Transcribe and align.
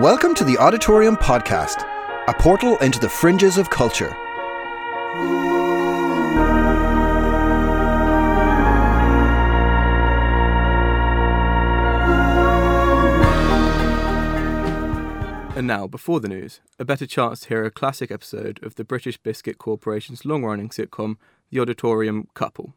Welcome 0.00 0.34
to 0.36 0.44
the 0.44 0.56
Odditorium 0.56 1.18
Podcast, 1.18 1.86
a 2.26 2.32
portal 2.32 2.78
into 2.78 2.98
the 2.98 3.08
fringes 3.10 3.58
of 3.58 3.68
culture. 3.68 4.16
And 15.54 15.66
now, 15.66 15.86
before 15.86 16.20
the 16.20 16.28
news, 16.28 16.60
a 16.78 16.86
better 16.86 17.04
chance 17.04 17.40
to 17.40 17.48
hear 17.48 17.66
a 17.66 17.70
classic 17.70 18.10
episode 18.10 18.58
of 18.62 18.76
the 18.76 18.84
British 18.84 19.18
Biscuit 19.18 19.58
Corporation's 19.58 20.24
long 20.24 20.42
running 20.42 20.70
sitcom, 20.70 21.16
The 21.50 21.60
Odditorium 21.60 22.28
Couple, 22.32 22.72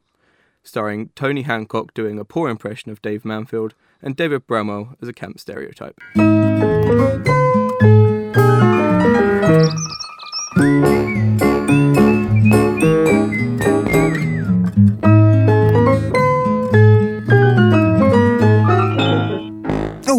starring 0.63 1.09
Tony 1.15 1.43
Hancock 1.43 1.93
doing 1.93 2.19
a 2.19 2.25
poor 2.25 2.49
impression 2.49 2.91
of 2.91 3.01
Dave 3.01 3.23
Mounfield 3.23 3.71
and 4.01 4.15
David 4.15 4.47
Bramwell 4.47 4.95
as 5.01 5.07
a 5.07 5.13
camp 5.13 5.39
stereotype. 5.39 5.99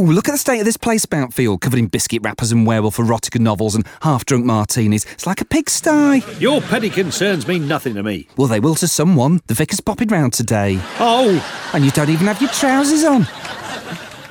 Look 0.05 0.29
at 0.29 0.33
the 0.33 0.39
state 0.39 0.59
of 0.59 0.67
this 0.67 0.77
place, 0.77 1.07
Boutfield, 1.07 1.61
covered 1.63 1.79
in 1.79 1.87
biscuit 1.87 2.23
wrappers 2.23 2.53
and 2.53 2.67
werewolf 2.67 2.99
erotica 2.99 3.41
novels 3.41 3.75
and 3.75 3.87
half-drunk 4.03 4.45
martinis. 4.45 5.05
It's 5.13 5.27
like 5.27 5.41
a 5.41 5.45
pigsty. 5.47 6.23
Your 6.39 6.61
petty 6.61 6.91
concerns 6.91 7.49
mean 7.49 7.67
nothing 7.67 7.95
to 7.95 8.03
me. 8.03 8.29
Well, 8.37 8.47
they 8.47 8.61
will 8.61 8.75
to 8.77 8.87
someone. 8.89 9.41
The 9.47 9.55
vicar's 9.55 9.81
popping 9.81 10.09
round 10.09 10.35
today. 10.35 10.79
Oh, 11.01 11.41
And 11.73 11.85
you 11.85 11.91
don't 11.91 12.11
even 12.11 12.27
have 12.27 12.41
your 12.43 12.51
trousers 12.51 13.03
on. 13.03 13.27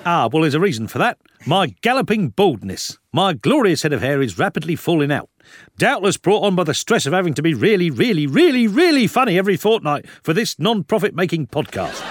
ah, 0.06 0.30
well, 0.32 0.42
there's 0.44 0.54
a 0.54 0.60
reason 0.60 0.88
for 0.88 1.00
that. 1.00 1.18
My 1.48 1.74
galloping 1.82 2.30
baldness. 2.30 3.00
My 3.12 3.34
glorious 3.34 3.82
head 3.82 3.94
of 3.94 4.02
hair 4.02 4.22
is 4.22 4.38
rapidly 4.38 4.76
falling 4.76 5.12
out. 5.12 5.30
Doubtless 5.78 6.18
brought 6.18 6.44
on 6.44 6.56
by 6.56 6.64
the 6.66 6.74
stress 6.76 7.06
of 7.08 7.14
having 7.14 7.34
to 7.34 7.42
be 7.42 7.54
really, 7.56 7.90
really, 7.90 8.28
really, 8.28 8.68
really 8.68 9.08
funny 9.08 9.38
every 9.40 9.58
fortnight 9.58 10.06
for 10.22 10.34
this 10.34 10.58
non 10.60 10.84
profit 10.84 11.16
making 11.16 11.48
podcast. 11.48 12.02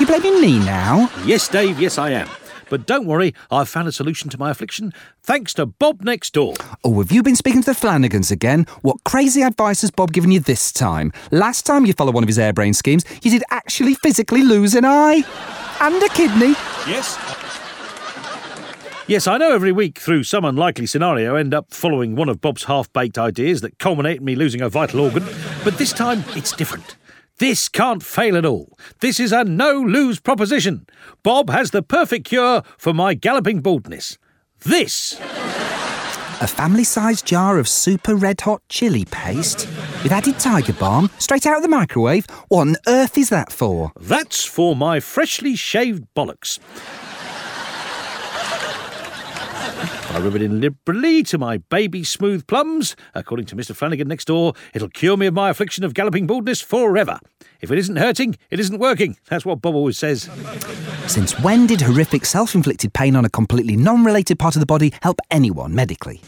You 0.00 0.06
blaming 0.06 0.40
me 0.40 0.58
now? 0.58 1.10
Yes, 1.24 1.48
Dave, 1.48 1.78
yes, 1.80 1.98
I 1.98 2.10
am. 2.10 2.28
But 2.70 2.86
don't 2.86 3.04
worry, 3.06 3.34
I've 3.50 3.68
found 3.68 3.86
a 3.86 3.92
solution 3.92 4.30
to 4.30 4.38
my 4.38 4.50
affliction 4.50 4.94
thanks 5.22 5.52
to 5.54 5.66
Bob 5.66 6.00
next 6.00 6.32
door. 6.32 6.54
Oh, 6.82 7.00
have 7.00 7.12
you 7.12 7.22
been 7.22 7.36
speaking 7.36 7.62
to 7.62 7.72
the 7.72 7.78
Flanagans 7.78 8.30
again? 8.30 8.66
What 8.80 9.04
crazy 9.04 9.42
advice 9.42 9.82
has 9.82 9.90
Bob 9.90 10.12
given 10.12 10.30
you 10.30 10.40
this 10.40 10.72
time? 10.72 11.12
Last 11.30 11.66
time 11.66 11.84
you 11.84 11.92
followed 11.92 12.14
one 12.14 12.24
of 12.24 12.28
his 12.28 12.38
airbrain 12.38 12.74
schemes, 12.74 13.04
you 13.22 13.30
did 13.30 13.44
actually 13.50 13.94
physically 13.94 14.42
lose 14.42 14.74
an 14.74 14.86
eye 14.86 15.22
and 15.82 16.02
a 16.02 16.08
kidney. 16.08 16.54
Yes. 16.88 17.18
Yes, 19.06 19.26
I 19.26 19.36
know 19.36 19.52
every 19.52 19.72
week 19.72 19.98
through 19.98 20.24
some 20.24 20.44
unlikely 20.46 20.86
scenario 20.86 21.36
I 21.36 21.40
end 21.40 21.52
up 21.52 21.74
following 21.74 22.16
one 22.16 22.30
of 22.30 22.40
Bob's 22.40 22.64
half 22.64 22.90
baked 22.94 23.18
ideas 23.18 23.60
that 23.60 23.78
culminate 23.78 24.18
in 24.18 24.24
me 24.24 24.34
losing 24.34 24.62
a 24.62 24.70
vital 24.70 25.00
organ, 25.00 25.26
but 25.62 25.76
this 25.76 25.92
time 25.92 26.24
it's 26.30 26.52
different. 26.52 26.96
This 27.42 27.68
can't 27.68 28.04
fail 28.04 28.36
at 28.36 28.46
all. 28.46 28.78
This 29.00 29.18
is 29.18 29.32
a 29.32 29.42
no 29.42 29.72
lose 29.72 30.20
proposition. 30.20 30.86
Bob 31.24 31.50
has 31.50 31.72
the 31.72 31.82
perfect 31.82 32.24
cure 32.26 32.62
for 32.78 32.94
my 32.94 33.14
galloping 33.14 33.60
baldness. 33.60 34.16
This. 34.60 35.18
A 36.40 36.46
family 36.46 36.84
sized 36.84 37.26
jar 37.26 37.58
of 37.58 37.66
super 37.66 38.14
red 38.14 38.40
hot 38.42 38.62
chili 38.68 39.06
paste 39.06 39.66
with 40.04 40.12
added 40.12 40.38
tiger 40.38 40.72
balm 40.74 41.10
straight 41.18 41.44
out 41.44 41.56
of 41.56 41.62
the 41.62 41.68
microwave. 41.68 42.26
What 42.46 42.60
on 42.60 42.76
earth 42.86 43.18
is 43.18 43.30
that 43.30 43.50
for? 43.50 43.90
That's 44.00 44.44
for 44.44 44.76
my 44.76 45.00
freshly 45.00 45.56
shaved 45.56 46.04
bollocks. 46.14 46.60
I 50.12 50.18
rub 50.18 50.36
it 50.36 50.42
in 50.42 50.60
liberally 50.60 51.22
to 51.22 51.38
my 51.38 51.56
baby 51.56 52.04
smooth 52.04 52.46
plums. 52.46 52.94
According 53.14 53.46
to 53.46 53.56
Mr. 53.56 53.74
Flanagan 53.74 54.08
next 54.08 54.26
door, 54.26 54.52
it'll 54.74 54.90
cure 54.90 55.16
me 55.16 55.26
of 55.26 55.32
my 55.32 55.48
affliction 55.48 55.84
of 55.84 55.94
galloping 55.94 56.26
baldness 56.26 56.60
forever. 56.60 57.18
If 57.62 57.70
it 57.70 57.78
isn't 57.78 57.96
hurting, 57.96 58.36
it 58.50 58.60
isn't 58.60 58.78
working. 58.78 59.16
That's 59.30 59.46
what 59.46 59.62
Bob 59.62 59.74
always 59.74 59.96
says. 59.96 60.28
Since 61.06 61.40
when 61.40 61.66
did 61.66 61.80
horrific 61.80 62.26
self 62.26 62.54
inflicted 62.54 62.92
pain 62.92 63.16
on 63.16 63.24
a 63.24 63.30
completely 63.30 63.74
non 63.74 64.04
related 64.04 64.38
part 64.38 64.54
of 64.54 64.60
the 64.60 64.66
body 64.66 64.92
help 65.00 65.18
anyone 65.30 65.74
medically? 65.74 66.20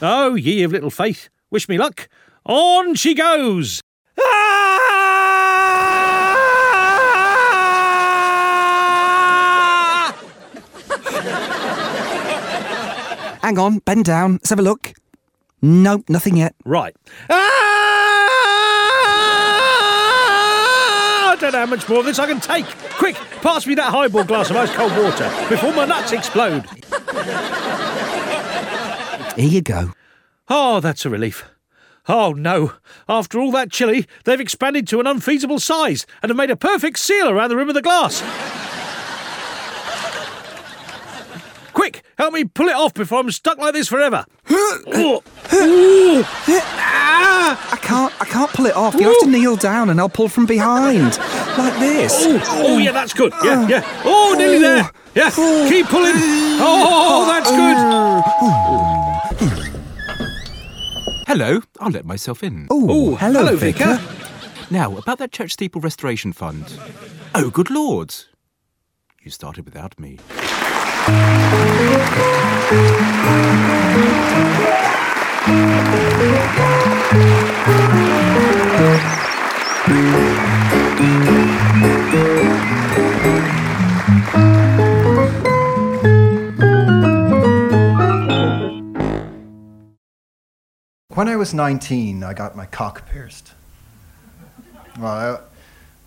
Oh, 0.00 0.34
ye 0.36 0.62
of 0.62 0.72
little 0.72 0.90
faith, 0.90 1.28
wish 1.50 1.68
me 1.68 1.76
luck. 1.76 2.08
On 2.46 2.94
she 2.94 3.12
goes. 3.14 3.82
Ah! 4.18 4.83
Hang 13.44 13.58
on, 13.58 13.80
bend 13.80 14.06
down, 14.06 14.32
let's 14.32 14.48
have 14.48 14.58
a 14.58 14.62
look. 14.62 14.94
Nope, 15.60 16.08
nothing 16.08 16.38
yet. 16.38 16.54
Right. 16.64 16.96
Ah! 17.28 17.36
I 21.28 21.36
don't 21.38 21.52
know 21.52 21.58
how 21.58 21.66
much 21.66 21.86
more 21.86 21.98
of 21.98 22.06
this 22.06 22.18
I 22.18 22.26
can 22.26 22.40
take. 22.40 22.64
Quick, 22.92 23.16
pass 23.42 23.66
me 23.66 23.74
that 23.74 23.90
highball 23.90 24.24
glass 24.24 24.48
of 24.48 24.56
ice 24.56 24.74
cold 24.74 24.92
water 24.92 25.30
before 25.50 25.74
my 25.74 25.84
nuts 25.84 26.12
explode. 26.12 26.64
Here 29.36 29.50
you 29.50 29.60
go. 29.60 29.92
Oh, 30.48 30.80
that's 30.80 31.04
a 31.04 31.10
relief. 31.10 31.44
Oh 32.08 32.32
no, 32.32 32.72
after 33.10 33.38
all 33.38 33.52
that 33.52 33.70
chili, 33.70 34.06
they've 34.24 34.40
expanded 34.40 34.88
to 34.88 35.00
an 35.00 35.06
unfeasible 35.06 35.60
size 35.60 36.06
and 36.22 36.30
have 36.30 36.38
made 36.38 36.50
a 36.50 36.56
perfect 36.56 36.98
seal 36.98 37.28
around 37.28 37.50
the 37.50 37.56
rim 37.56 37.68
of 37.68 37.74
the 37.74 37.82
glass. 37.82 38.22
Quick, 41.84 42.02
help 42.16 42.32
me 42.32 42.44
pull 42.44 42.68
it 42.68 42.74
off 42.74 42.94
before 42.94 43.20
I'm 43.20 43.30
stuck 43.30 43.58
like 43.58 43.74
this 43.74 43.88
forever. 43.88 44.24
Oh. 44.48 45.22
I 46.46 47.78
can't 47.82 48.10
I 48.22 48.24
can't 48.24 48.50
pull 48.54 48.64
it 48.64 48.74
off. 48.74 48.94
You 48.94 49.02
have 49.02 49.18
to 49.20 49.26
kneel 49.26 49.56
down 49.56 49.90
and 49.90 50.00
I'll 50.00 50.08
pull 50.08 50.30
from 50.30 50.46
behind. 50.46 51.18
Like 51.58 51.78
this. 51.80 52.14
Oh, 52.24 52.40
oh, 52.48 52.78
yeah, 52.78 52.92
that's 52.92 53.12
good. 53.12 53.34
Yeah, 53.44 53.60
uh, 53.60 53.68
yeah. 53.68 54.02
Oh, 54.02 54.34
nearly 54.38 54.60
there. 54.60 54.84
Oh. 54.84 54.90
Yeah, 55.14 55.28
keep 55.68 55.86
pulling. 55.88 56.14
Oh, 56.16 57.26
that's 57.28 57.50
good. 57.50 57.76
Hello, 61.26 61.60
I'll 61.80 61.90
let 61.90 62.06
myself 62.06 62.42
in. 62.42 62.66
Oh, 62.70 62.86
oh, 62.88 63.14
hello, 63.16 63.44
hello, 63.44 63.56
Vicar. 63.56 63.96
Vicar. 63.96 64.70
Now, 64.70 64.96
about 64.96 65.18
that 65.18 65.32
church 65.32 65.52
steeple 65.52 65.82
restoration 65.82 66.32
fund. 66.32 66.78
Oh, 67.34 67.50
good 67.50 67.68
lord! 67.68 68.14
You 69.20 69.30
started 69.30 69.66
without 69.66 70.00
me. 70.00 70.18
When 71.06 71.12
I 91.28 91.36
was 91.36 91.52
19, 91.52 92.24
I 92.24 92.32
got 92.32 92.56
my 92.56 92.64
cock 92.64 93.06
pierced. 93.10 93.52
Well, 94.98 95.44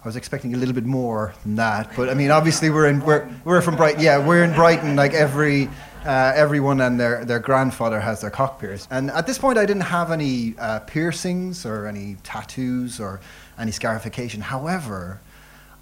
I, 0.04 0.08
was 0.08 0.16
expecting 0.16 0.54
a 0.54 0.58
little 0.58 0.74
bit 0.74 0.86
more 0.86 1.34
than 1.44 1.56
that, 1.56 1.92
but 1.96 2.10
I 2.10 2.14
mean, 2.14 2.32
obviously 2.32 2.70
we're 2.70 2.88
in 2.88 3.02
we're, 3.02 3.30
we're 3.44 3.62
from 3.62 3.76
Brighton. 3.76 4.02
Yeah, 4.02 4.26
we're 4.26 4.44
in 4.44 4.54
Brighton. 4.54 4.96
Like 4.96 5.14
every 5.14 5.70
uh, 6.08 6.32
everyone 6.36 6.80
and 6.80 6.98
their, 6.98 7.26
their 7.26 7.40
grandfather 7.40 8.00
has 8.00 8.22
their 8.22 8.30
cock 8.30 8.60
pierced. 8.60 8.88
And 8.90 9.12
at 9.12 9.28
this 9.28 9.38
point, 9.38 9.58
I 9.58 9.66
didn't 9.66 9.84
have 9.84 10.10
any 10.12 10.56
uh, 10.58 10.80
piercings 10.80 11.66
or 11.66 11.86
any 11.86 12.16
tattoos 12.24 13.00
or 13.00 13.20
any 13.60 13.72
scarification. 13.72 14.40
However, 14.40 15.20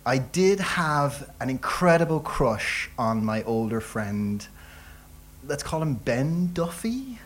I 0.06 0.18
did 0.18 0.60
have 0.60 1.30
an 1.40 1.50
incredible 1.50 2.20
crush 2.20 2.90
on 2.98 3.24
my 3.24 3.44
older 3.44 3.80
friend. 3.82 4.46
Let's 5.48 5.62
call 5.62 5.82
him 5.82 5.96
Ben 5.96 6.52
Duffy. 6.54 7.20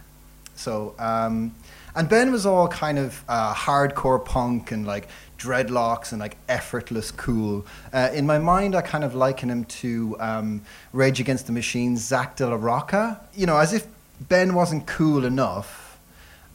So, 0.56 0.94
um, 1.00 1.56
and 1.96 2.10
Ben 2.10 2.32
was 2.32 2.46
all 2.46 2.68
kind 2.68 3.00
of 3.00 3.24
uh, 3.30 3.54
hardcore 3.54 4.24
punk 4.24 4.72
and 4.72 4.86
like 4.86 5.08
dreadlocks 5.40 6.12
and 6.12 6.20
like 6.20 6.38
effortless 6.48 7.12
cool. 7.12 7.66
Uh, 7.92 8.10
in 8.14 8.28
my 8.28 8.38
mind, 8.38 8.76
I 8.76 8.82
kind 8.82 9.04
of 9.04 9.16
liken 9.16 9.50
him 9.50 9.66
to 9.66 10.16
um, 10.20 10.62
Rage 10.94 11.20
Against 11.20 11.48
the 11.48 11.54
Machine's 11.54 12.02
Zack 12.02 12.36
De 12.36 12.48
La 12.48 12.56
Rocha. 12.56 13.20
You 13.34 13.46
know, 13.46 13.58
as 13.58 13.74
if 13.74 13.88
Ben 14.28 14.54
wasn't 14.54 14.86
cool 14.86 15.26
enough, 15.26 15.98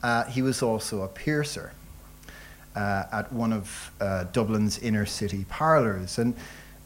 uh, 0.03 0.25
he 0.25 0.43
was 0.43 0.63
also 0.63 1.03
a 1.03 1.09
piercer 1.09 1.73
uh, 2.77 3.05
at 3.11 3.33
one 3.33 3.53
of 3.53 3.91
uh, 4.01 4.25
Dublin's 4.33 4.79
inner 4.79 5.07
city 5.07 5.47
parlours. 5.49 6.19
And 6.19 6.35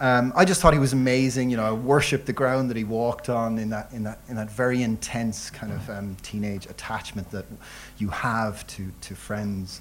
um, 0.00 0.32
I 0.36 0.44
just 0.44 0.60
thought 0.60 0.72
he 0.72 0.78
was 0.78 0.92
amazing. 0.92 1.50
You 1.50 1.56
know, 1.56 1.64
I 1.64 1.72
worshipped 1.72 2.26
the 2.26 2.32
ground 2.32 2.70
that 2.70 2.76
he 2.76 2.84
walked 2.84 3.28
on 3.28 3.58
in 3.58 3.70
that, 3.70 3.90
in 3.92 4.04
that, 4.04 4.20
in 4.28 4.36
that 4.36 4.50
very 4.50 4.82
intense 4.82 5.50
kind 5.50 5.72
of 5.72 5.90
um, 5.90 6.16
teenage 6.22 6.66
attachment 6.66 7.30
that 7.32 7.46
you 7.98 8.08
have 8.08 8.64
to, 8.68 8.92
to 9.00 9.16
friends 9.16 9.80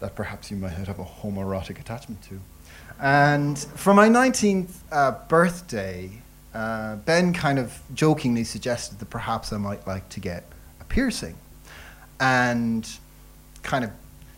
that 0.00 0.14
perhaps 0.14 0.50
you 0.50 0.56
might 0.56 0.72
have 0.72 0.98
a 0.98 1.04
homoerotic 1.04 1.80
attachment 1.80 2.22
to. 2.22 2.40
And 3.00 3.58
for 3.58 3.94
my 3.94 4.08
19th 4.08 4.70
uh, 4.90 5.12
birthday, 5.28 6.10
uh, 6.54 6.96
Ben 6.96 7.32
kind 7.32 7.58
of 7.58 7.78
jokingly 7.94 8.44
suggested 8.44 8.98
that 8.98 9.10
perhaps 9.10 9.52
I 9.52 9.58
might 9.58 9.86
like 9.86 10.08
to 10.10 10.20
get 10.20 10.44
a 10.80 10.84
piercing, 10.84 11.36
and 12.20 12.88
kind 13.62 13.84
of 13.84 13.90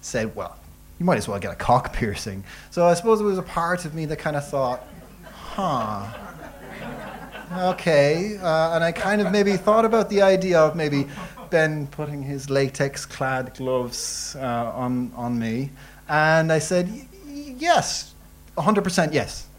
said, 0.03 0.35
"Well, 0.37 0.57
you 0.99 1.07
might 1.07 1.17
as 1.17 1.29
well 1.29 1.39
get 1.39 1.53
a 1.53 1.57
cock 1.57 1.93
piercing." 1.93 2.45
So 2.71 2.87
I 2.87 2.95
suppose 2.95 3.21
it 3.21 3.25
was 3.25 3.39
a 3.39 3.43
part 3.43 3.85
of 3.85 3.95
me 3.95 4.05
that 4.07 4.19
kind 4.19 4.37
of 4.37 4.47
thought, 4.47 4.87
"Huh." 5.25 6.07
Okay, 7.53 8.37
uh, 8.37 8.75
and 8.75 8.85
I 8.85 8.93
kind 8.93 9.21
of 9.21 9.33
maybe 9.33 9.57
thought 9.57 9.85
about 9.85 10.09
the 10.09 10.23
idea 10.23 10.61
of 10.61 10.77
maybe 10.77 11.09
Ben 11.51 11.87
putting 11.89 12.23
his 12.23 12.49
latex-clad 12.51 13.55
gloves 13.57 14.37
uh, 14.39 14.73
on 14.75 15.13
on 15.17 15.39
me, 15.39 15.71
and 16.09 16.53
I 16.53 16.59
said, 16.61 16.89
"Y- 16.89 17.07
y- 17.27 17.55
"Yes, 17.59 18.15
100% 18.57 19.13
yes." 19.13 19.47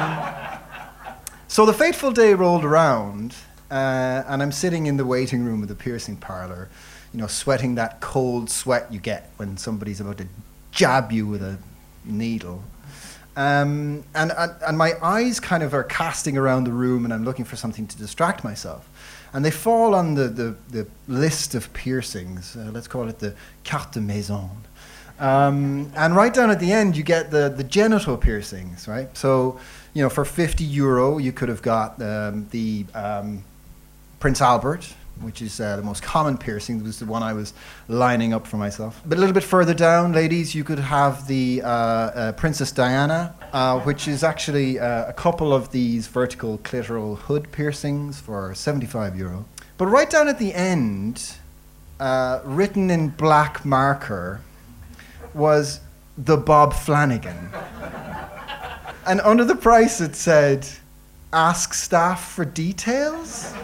so 1.49 1.65
the 1.67 1.73
fateful 1.73 2.13
day 2.13 2.35
rolled 2.35 2.65
around, 2.65 3.35
uh, 3.71 4.23
and 4.29 4.43
I'm 4.43 4.53
sitting 4.53 4.87
in 4.87 4.97
the 4.99 5.05
waiting 5.07 5.43
room 5.43 5.63
of 5.63 5.69
the 5.69 5.75
piercing 5.75 6.17
parlor, 6.17 6.69
you 7.13 7.19
know, 7.21 7.27
sweating 7.27 7.75
that 7.77 8.01
cold 8.01 8.51
sweat 8.51 8.93
you 8.93 9.01
get 9.01 9.31
when 9.37 9.57
somebody's 9.57 10.01
about 10.01 10.19
to 10.19 10.27
jab 10.73 11.11
you 11.11 11.27
with 11.27 11.43
a 11.43 11.59
needle. 12.05 12.63
Um, 13.37 14.05
and, 14.15 14.33
and, 14.37 14.53
and 14.67 14.79
my 14.79 14.93
eyes 15.03 15.41
kind 15.41 15.63
of 15.63 15.73
are 15.75 15.85
casting 15.85 16.37
around 16.37 16.65
the 16.65 16.73
room, 16.73 17.05
and 17.05 17.13
I'm 17.15 17.25
looking 17.25 17.45
for 17.45 17.57
something 17.57 17.87
to 17.87 17.97
distract 17.97 18.45
myself. 18.45 18.87
And 19.33 19.45
they 19.45 19.51
fall 19.51 19.95
on 19.95 20.15
the, 20.15 20.29
the, 20.29 20.57
the 20.71 20.87
list 21.07 21.55
of 21.55 21.73
piercings. 21.73 22.57
Uh, 22.57 22.71
let's 22.73 22.89
call 22.89 23.09
it 23.09 23.19
the 23.19 23.35
carte 23.65 23.93
de 23.93 24.01
maison. 24.01 24.51
Um, 25.21 25.93
and 25.95 26.17
right 26.17 26.33
down 26.33 26.51
at 26.51 26.61
the 26.61 26.73
end, 26.73 26.97
you 26.97 27.03
get 27.03 27.31
the, 27.31 27.53
the 27.55 27.63
genital 27.63 28.17
piercings, 28.17 28.89
right? 28.89 29.15
So, 29.17 29.61
you 29.93 30.03
know, 30.03 30.09
for 30.09 30.25
50 30.25 30.65
euro, 30.65 31.19
you 31.19 31.31
could 31.31 31.51
have 31.51 31.63
got 31.63 32.01
um, 32.01 32.49
the 32.51 32.87
um, 32.95 33.45
Prince 34.19 34.41
Albert, 34.41 34.95
which 35.23 35.43
is 35.43 35.61
uh, 35.61 35.77
the 35.77 35.83
most 35.83 36.03
common 36.03 36.37
piercing. 36.37 36.83
Was 36.83 36.99
the 36.99 37.07
one 37.07 37.23
I 37.23 37.33
was 37.33 37.53
lining 37.89 38.33
up 38.33 38.47
for 38.47 38.57
myself. 38.57 39.01
But 39.05 39.19
a 39.19 39.21
little 39.21 39.35
bit 39.35 39.45
further 39.45 39.75
down, 39.75 40.13
ladies, 40.13 40.55
you 40.55 40.65
could 40.65 40.79
have 40.79 41.27
the 41.27 41.63
uh, 41.63 41.69
uh, 41.69 42.33
Princess 42.33 42.73
Diana, 42.73 43.35
uh, 43.53 43.81
which 43.81 44.09
is 44.09 44.25
actually 44.25 44.79
uh, 44.79 45.09
a 45.09 45.13
couple 45.13 45.53
of 45.53 45.71
these 45.73 46.07
vertical 46.07 46.59
clitoral 46.59 47.19
hood 47.19 47.51
piercings 47.53 48.21
for 48.21 48.55
75 48.55 49.17
euro. 49.17 49.45
But 49.79 49.87
right 49.87 50.11
down 50.11 50.29
at 50.29 50.39
the 50.39 50.53
end, 50.55 51.37
uh, 51.99 52.41
written 52.45 52.91
in 52.91 53.09
black 53.09 53.65
marker, 53.65 54.41
was 55.35 55.81
the 56.19 56.37
Bob 56.37 56.75
Flanagan. 56.75 57.51
and 59.07 59.21
under 59.21 59.45
the 59.45 59.55
price 59.55 60.01
it 60.01 60.17
said, 60.17 60.69
ask 61.33 61.75
staff 61.75 62.33
for 62.33 62.45
details. 62.45 63.55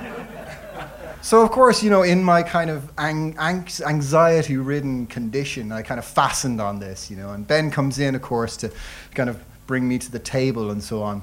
So 1.23 1.43
of 1.43 1.51
course, 1.51 1.83
you 1.83 1.91
know, 1.91 2.03
in 2.03 2.23
my 2.23 2.43
kind 2.43 2.71
of 2.71 2.91
ang- 2.99 3.37
anx- 3.39 3.81
anxiety-ridden 3.81 5.09
condition, 5.09 5.73
I 5.73 5.83
kind 5.83 5.99
of 5.99 6.05
fastened 6.05 6.61
on 6.61 6.79
this, 6.79 7.11
you 7.11 7.17
know. 7.17 7.31
And 7.31 7.47
Ben 7.47 7.71
comes 7.71 7.99
in, 7.99 8.15
of 8.15 8.23
course, 8.23 8.57
to 8.59 8.71
kind 9.15 9.29
of 9.29 9.43
bring 9.67 9.89
me 9.89 9.99
to 9.99 10.11
the 10.11 10.21
table 10.21 10.71
and 10.71 10.83
so 10.83 11.03
on. 11.03 11.23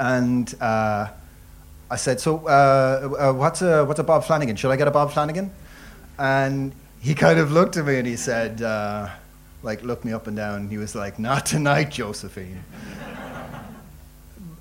And 0.00 0.52
uh, 0.60 1.08
I 1.90 1.96
said, 1.96 2.18
"So, 2.18 2.46
uh, 2.48 3.28
uh, 3.28 3.32
what's 3.32 3.62
a 3.62 3.84
what's 3.84 4.00
a 4.00 4.04
Bob 4.04 4.24
Flanagan? 4.24 4.56
Should 4.56 4.72
I 4.72 4.76
get 4.76 4.88
a 4.88 4.90
Bob 4.90 5.12
Flanagan?" 5.12 5.52
And 6.18 6.72
he 7.00 7.14
kind 7.14 7.38
of 7.38 7.52
looked 7.52 7.76
at 7.76 7.84
me 7.84 7.98
and 7.98 8.06
he 8.06 8.16
said, 8.16 8.62
uh, 8.62 9.08
like, 9.62 9.82
looked 9.82 10.04
me 10.04 10.12
up 10.12 10.26
and 10.26 10.36
down. 10.36 10.68
He 10.68 10.78
was 10.78 10.94
like, 10.94 11.18
"Not 11.18 11.46
tonight, 11.46 11.90
Josephine." 11.90 12.64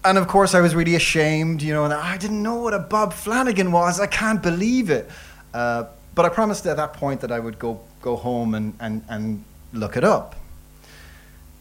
And 0.04 0.18
of 0.18 0.28
course, 0.28 0.56
I 0.56 0.62
was 0.62 0.74
really 0.74 0.96
ashamed, 0.96 1.62
you 1.62 1.74
know, 1.74 1.86
and 1.86 1.94
I 1.94 2.18
didn't 2.18 2.42
know 2.42 2.56
what 2.56 2.74
a 2.74 2.80
Bob 2.80 3.14
Flanagan 3.14 3.72
was. 3.72 4.00
I 4.00 4.08
can't 4.08 4.42
believe 4.42 4.90
it. 4.90 5.10
Uh, 5.54 5.86
but 6.16 6.26
I 6.26 6.30
promised 6.30 6.66
at 6.66 6.78
that 6.78 6.94
point 6.94 7.22
that 7.22 7.32
I 7.32 7.40
would 7.40 7.60
go, 7.60 7.80
go 8.02 8.16
home 8.16 8.56
and, 8.56 8.74
and, 8.80 9.04
and 9.08 9.44
look 9.74 9.96
it 9.96 10.04
up. 10.04 10.36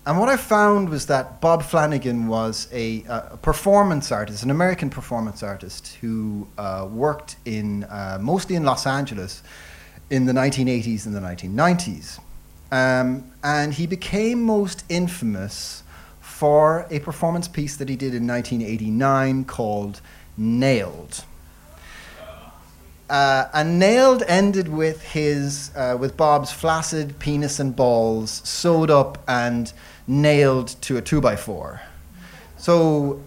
And 0.06 0.19
what 0.19 0.31
I 0.31 0.37
found 0.37 0.88
was 0.88 1.06
that 1.06 1.40
Bob 1.40 1.62
Flanagan 1.62 2.26
was 2.26 2.66
a, 2.72 3.04
a 3.08 3.37
performance 3.37 4.10
artist, 4.10 4.43
an 4.43 4.50
American 4.50 4.88
performance 4.88 5.43
artist 5.43 5.98
who 6.00 6.48
uh, 6.56 6.88
worked 6.90 7.36
in 7.44 7.84
uh, 7.84 8.19
mostly 8.20 8.56
in 8.56 8.64
Los 8.64 8.86
Angeles 8.86 9.43
in 10.08 10.25
the 10.25 10.32
1980s 10.32 11.04
and 11.04 11.14
the 11.14 11.20
1990s. 11.20 12.19
Um, 12.72 13.31
and 13.44 13.75
he 13.75 13.86
became 13.86 14.43
most 14.43 14.84
infamous 14.88 15.80
for 16.40 16.87
a 16.88 16.98
performance 17.00 17.46
piece 17.46 17.76
that 17.76 17.90
he 17.90 17.96
did 17.96 18.14
in 18.14 18.26
1989 18.26 19.44
called 19.44 20.00
Nailed. 20.38 21.22
Uh, 23.10 23.44
and 23.52 23.78
Nailed 23.78 24.22
ended 24.26 24.66
with 24.66 25.02
his, 25.02 25.70
uh, 25.76 25.98
with 26.00 26.16
Bob's 26.16 26.50
flaccid 26.50 27.19
penis 27.19 27.60
and 27.60 27.76
balls 27.76 28.40
sewed 28.42 28.90
up 28.90 29.22
and 29.28 29.70
nailed 30.06 30.69
to 30.81 30.96
a 30.96 31.02
two 31.02 31.20
by 31.20 31.37
four. 31.37 31.82
So, 32.56 33.22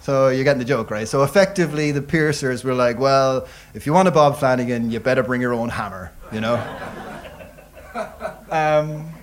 so 0.00 0.28
you're 0.30 0.42
getting 0.42 0.58
the 0.58 0.64
joke, 0.64 0.90
right? 0.90 1.06
So 1.06 1.22
effectively, 1.22 1.92
the 1.92 2.02
piercers 2.02 2.64
were 2.64 2.74
like, 2.74 2.98
"Well, 2.98 3.46
if 3.74 3.86
you 3.86 3.92
want 3.92 4.08
a 4.08 4.10
Bob 4.10 4.38
Flanagan, 4.38 4.90
you 4.90 4.98
better 4.98 5.22
bring 5.22 5.40
your 5.40 5.54
own 5.54 5.68
hammer," 5.68 6.10
you 6.32 6.40
know. 6.40 6.56
um, 8.50 9.13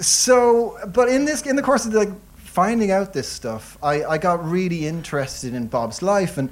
so, 0.00 0.78
but 0.92 1.08
in 1.08 1.24
this, 1.24 1.42
in 1.42 1.56
the 1.56 1.62
course 1.62 1.86
of 1.86 1.94
like 1.94 2.10
finding 2.36 2.90
out 2.90 3.12
this 3.12 3.28
stuff, 3.28 3.78
I, 3.82 4.04
I 4.04 4.18
got 4.18 4.44
really 4.44 4.86
interested 4.86 5.54
in 5.54 5.66
Bob's 5.66 6.02
life, 6.02 6.38
and 6.38 6.50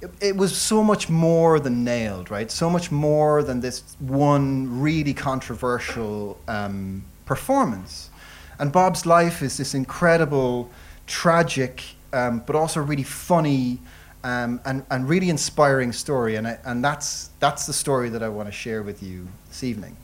it, 0.00 0.10
it 0.20 0.36
was 0.36 0.56
so 0.56 0.82
much 0.82 1.08
more 1.08 1.60
than 1.60 1.84
nailed, 1.84 2.30
right? 2.30 2.50
So 2.50 2.70
much 2.70 2.90
more 2.90 3.42
than 3.42 3.60
this 3.60 3.82
one 3.98 4.80
really 4.80 5.14
controversial 5.14 6.38
um, 6.48 7.04
performance. 7.26 8.10
And 8.58 8.72
Bob's 8.72 9.06
life 9.06 9.42
is 9.42 9.56
this 9.56 9.74
incredible, 9.74 10.70
tragic, 11.06 11.84
um, 12.12 12.42
but 12.46 12.56
also 12.56 12.80
really 12.80 13.04
funny. 13.04 13.78
Um, 14.24 14.60
and, 14.64 14.84
and 14.90 15.08
really 15.08 15.30
inspiring 15.30 15.92
story, 15.92 16.34
and, 16.34 16.48
I, 16.48 16.58
and 16.64 16.84
that's, 16.84 17.30
that's 17.38 17.66
the 17.66 17.72
story 17.72 18.08
that 18.08 18.20
I 18.20 18.28
want 18.28 18.48
to 18.48 18.52
share 18.52 18.82
with 18.82 19.00
you 19.00 19.28
this 19.46 19.62
evening. 19.62 19.96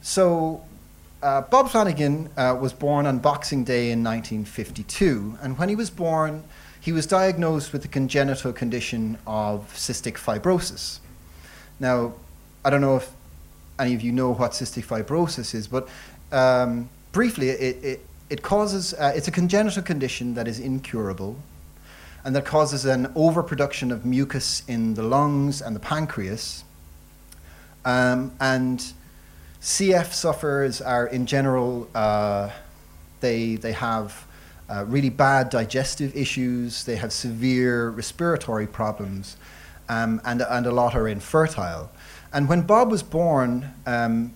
So, 0.00 0.64
uh, 1.22 1.42
Bob 1.42 1.70
Flanagan 1.70 2.28
uh, 2.36 2.56
was 2.60 2.72
born 2.72 3.06
on 3.06 3.18
Boxing 3.18 3.64
Day 3.64 3.90
in 3.90 4.02
1952, 4.02 5.38
and 5.40 5.56
when 5.56 5.68
he 5.68 5.76
was 5.76 5.88
born, 5.88 6.42
he 6.80 6.90
was 6.90 7.06
diagnosed 7.06 7.72
with 7.72 7.82
the 7.82 7.88
congenital 7.88 8.52
condition 8.52 9.16
of 9.26 9.72
cystic 9.74 10.14
fibrosis. 10.14 10.98
Now, 11.78 12.14
I 12.64 12.70
don't 12.70 12.80
know 12.80 12.96
if 12.96 13.10
any 13.78 13.94
of 13.94 14.02
you 14.02 14.10
know 14.10 14.34
what 14.34 14.50
cystic 14.50 14.84
fibrosis 14.84 15.54
is, 15.54 15.68
but 15.68 15.88
um, 16.32 16.88
briefly, 17.12 17.50
it, 17.50 17.84
it, 17.84 18.00
it 18.28 18.42
causes, 18.42 18.92
uh, 18.94 19.12
it's 19.14 19.28
a 19.28 19.32
congenital 19.32 19.82
condition 19.82 20.34
that 20.34 20.48
is 20.48 20.58
incurable 20.58 21.36
and 22.24 22.34
that 22.34 22.44
causes 22.44 22.84
an 22.84 23.12
overproduction 23.14 23.92
of 23.92 24.04
mucus 24.04 24.62
in 24.66 24.94
the 24.94 25.02
lungs 25.02 25.60
and 25.60 25.74
the 25.74 25.80
pancreas. 25.80 26.64
Um, 27.84 28.32
and 28.40 28.92
CF 29.62 30.12
sufferers 30.12 30.80
are, 30.80 31.06
in 31.06 31.24
general, 31.24 31.88
uh, 31.94 32.50
they, 33.20 33.54
they 33.54 33.70
have 33.70 34.26
uh, 34.68 34.84
really 34.88 35.08
bad 35.08 35.50
digestive 35.50 36.16
issues, 36.16 36.82
they 36.82 36.96
have 36.96 37.12
severe 37.12 37.90
respiratory 37.90 38.66
problems, 38.66 39.36
um, 39.88 40.20
and, 40.24 40.42
and 40.42 40.66
a 40.66 40.72
lot 40.72 40.96
are 40.96 41.06
infertile. 41.06 41.88
And 42.32 42.48
when 42.48 42.62
Bob 42.62 42.90
was 42.90 43.04
born, 43.04 43.72
um, 43.86 44.32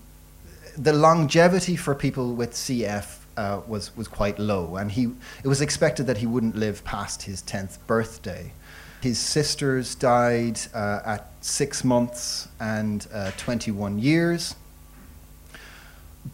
the 0.78 0.92
longevity 0.92 1.75
for 1.75 1.97
people 1.97 2.35
with 2.35 2.52
CF 2.52 3.16
uh, 3.37 3.62
was, 3.66 3.97
was 3.97 4.06
quite 4.06 4.38
low, 4.38 4.76
and 4.76 4.92
he, 4.92 5.09
it 5.42 5.49
was 5.49 5.61
expected 5.61 6.06
that 6.06 6.18
he 6.18 6.26
wouldn't 6.26 6.54
live 6.54 6.85
past 6.85 7.23
his 7.23 7.42
10th 7.42 7.78
birthday. 7.88 8.52
His 9.00 9.18
sisters 9.18 9.97
died 9.97 10.61
uh, 10.73 11.00
at 11.04 11.30
six 11.40 11.83
months 11.83 12.47
and 12.61 13.04
uh, 13.12 13.33
21 13.37 13.99
years. 13.99 14.54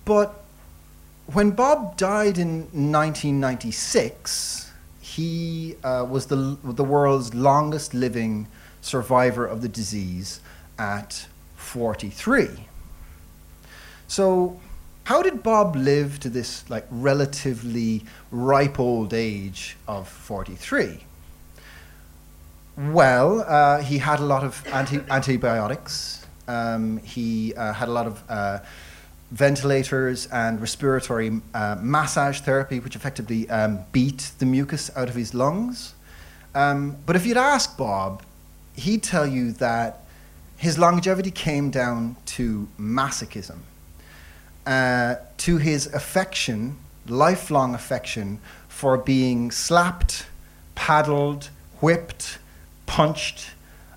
But 0.04 0.42
when 1.26 1.50
Bob 1.50 1.96
died 1.96 2.38
in 2.38 2.62
1996, 2.72 4.70
he 5.00 5.76
uh, 5.84 6.06
was 6.08 6.26
the, 6.26 6.56
the 6.62 6.84
world's 6.84 7.34
longest 7.34 7.94
living 7.94 8.48
survivor 8.80 9.46
of 9.46 9.62
the 9.62 9.68
disease 9.68 10.40
at 10.78 11.26
43. 11.56 12.48
So, 14.08 14.60
how 15.04 15.22
did 15.22 15.42
Bob 15.42 15.74
live 15.74 16.20
to 16.20 16.28
this 16.28 16.68
like 16.70 16.86
relatively 16.90 18.04
ripe 18.30 18.78
old 18.78 19.12
age 19.14 19.76
of 19.88 20.08
43? 20.08 21.00
Well, 22.76 23.44
uh, 23.46 23.82
he 23.82 23.98
had 23.98 24.20
a 24.20 24.24
lot 24.24 24.44
of 24.44 24.64
anti- 24.68 25.04
antibiotics. 25.10 26.26
Um, 26.48 26.98
he 26.98 27.54
uh, 27.54 27.72
had 27.72 27.88
a 27.88 27.92
lot 27.92 28.06
of 28.06 28.22
uh, 28.28 28.58
ventilators 29.32 30.26
and 30.26 30.60
respiratory 30.60 31.40
uh, 31.54 31.76
massage 31.80 32.40
therapy, 32.40 32.78
which 32.78 32.94
effectively 32.94 33.48
um, 33.48 33.80
beat 33.90 34.30
the 34.38 34.46
mucus 34.46 34.90
out 34.94 35.08
of 35.08 35.14
his 35.14 35.32
lungs. 35.32 35.94
Um, 36.54 36.96
but 37.06 37.16
if 37.16 37.24
you'd 37.24 37.38
ask 37.38 37.76
Bob, 37.78 38.22
he'd 38.76 39.02
tell 39.02 39.26
you 39.26 39.52
that 39.52 40.00
his 40.58 40.78
longevity 40.78 41.30
came 41.30 41.70
down 41.70 42.16
to 42.26 42.68
masochism, 42.78 43.60
uh, 44.66 45.16
to 45.38 45.56
his 45.56 45.86
affection, 45.86 46.76
lifelong 47.08 47.74
affection 47.74 48.38
for 48.68 48.98
being 48.98 49.50
slapped, 49.50 50.26
paddled, 50.74 51.48
whipped, 51.80 52.38
punched, 52.84 53.50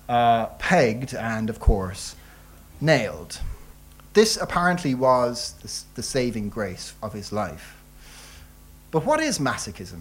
uh, 0.08 0.46
pegged, 0.58 1.14
and 1.14 1.50
of 1.50 1.60
course, 1.60 2.16
nailed. 2.80 3.38
This 4.16 4.38
apparently 4.38 4.94
was 4.94 5.52
the, 5.62 5.96
the 5.96 6.02
saving 6.02 6.48
grace 6.48 6.94
of 7.02 7.12
his 7.12 7.32
life. 7.32 7.76
But 8.90 9.04
what 9.04 9.20
is 9.20 9.38
masochism? 9.38 10.00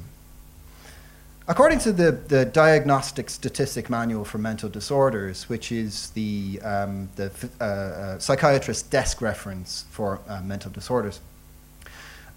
According 1.50 1.80
to 1.80 1.92
the, 1.92 2.14
the 2.14 2.46
Diagnostic 2.46 3.30
Statistic 3.30 3.90
Manual 3.90 4.24
for 4.24 4.38
Mental 4.38 4.70
Disorders, 4.70 5.50
which 5.50 5.70
is 5.74 6.12
the, 6.12 6.62
um, 6.64 7.10
the 7.18 7.30
uh, 7.60 7.64
uh, 7.64 8.20
psychiatrist's 8.20 8.84
desk 8.84 9.20
reference 9.20 9.84
for 9.92 10.22
uh, 10.30 10.42
mental 10.42 10.72
disorders, 10.72 11.20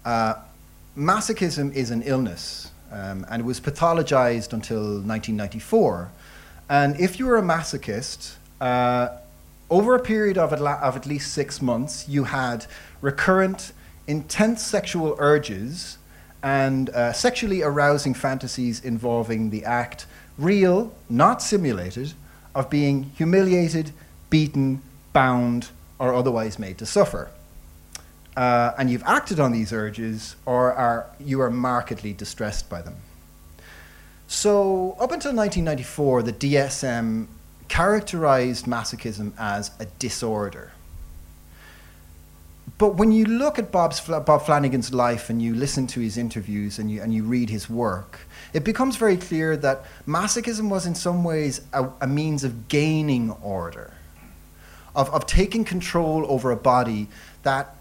uh, 0.03 0.33
masochism 0.97 1.73
is 1.73 1.91
an 1.91 2.01
illness 2.01 2.71
um, 2.91 3.25
and 3.29 3.39
it 3.39 3.45
was 3.45 3.61
pathologized 3.61 4.51
until 4.51 4.81
1994. 4.81 6.11
And 6.67 6.99
if 6.99 7.19
you 7.19 7.25
were 7.25 7.37
a 7.37 7.41
masochist, 7.41 8.35
uh, 8.59 9.15
over 9.69 9.95
a 9.95 9.99
period 9.99 10.37
of 10.37 10.51
of 10.53 10.95
at 10.95 11.05
least 11.05 11.33
six 11.33 11.61
months, 11.61 12.07
you 12.07 12.25
had 12.25 12.65
recurrent, 13.01 13.71
intense 14.07 14.63
sexual 14.65 15.15
urges 15.19 15.97
and 16.41 16.89
uh, 16.89 17.13
sexually 17.13 17.61
arousing 17.61 18.13
fantasies 18.13 18.83
involving 18.83 19.49
the 19.49 19.65
act, 19.65 20.05
real, 20.37 20.93
not 21.09 21.41
simulated, 21.41 22.13
of 22.55 22.69
being 22.69 23.03
humiliated, 23.17 23.91
beaten, 24.29 24.81
bound, 25.13 25.69
or 25.99 26.13
otherwise 26.13 26.57
made 26.57 26.77
to 26.77 26.85
suffer. 26.85 27.29
Uh, 28.37 28.71
and 28.77 28.89
you've 28.89 29.03
acted 29.03 29.39
on 29.39 29.51
these 29.51 29.73
urges, 29.73 30.35
or 30.45 30.73
are, 30.73 31.07
you 31.19 31.41
are 31.41 31.51
markedly 31.51 32.13
distressed 32.13 32.69
by 32.69 32.81
them. 32.81 32.95
So, 34.27 34.91
up 34.99 35.11
until 35.11 35.33
1994, 35.33 36.23
the 36.23 36.33
DSM 36.33 37.27
characterized 37.69 38.65
masochism 38.65 39.31
as 39.37 39.71
a 39.79 39.85
disorder. 39.85 40.71
But 42.77 42.95
when 42.95 43.11
you 43.11 43.25
look 43.25 43.59
at 43.59 43.71
Bob's, 43.71 43.99
Bob 43.99 44.45
Flanagan's 44.45 44.93
life 44.93 45.29
and 45.29 45.41
you 45.41 45.53
listen 45.53 45.85
to 45.87 45.99
his 45.99 46.17
interviews 46.17 46.79
and 46.79 46.89
you, 46.89 47.01
and 47.01 47.13
you 47.13 47.23
read 47.23 47.49
his 47.49 47.69
work, 47.69 48.19
it 48.53 48.63
becomes 48.63 48.95
very 48.95 49.17
clear 49.17 49.57
that 49.57 49.83
masochism 50.07 50.69
was 50.69 50.85
in 50.85 50.95
some 50.95 51.23
ways 51.23 51.61
a, 51.73 51.89
a 52.01 52.07
means 52.07 52.43
of 52.43 52.69
gaining 52.69 53.31
order, 53.43 53.93
of, 54.95 55.09
of 55.13 55.25
taking 55.25 55.65
control 55.65 56.25
over 56.31 56.51
a 56.51 56.55
body 56.55 57.07
that, 57.43 57.75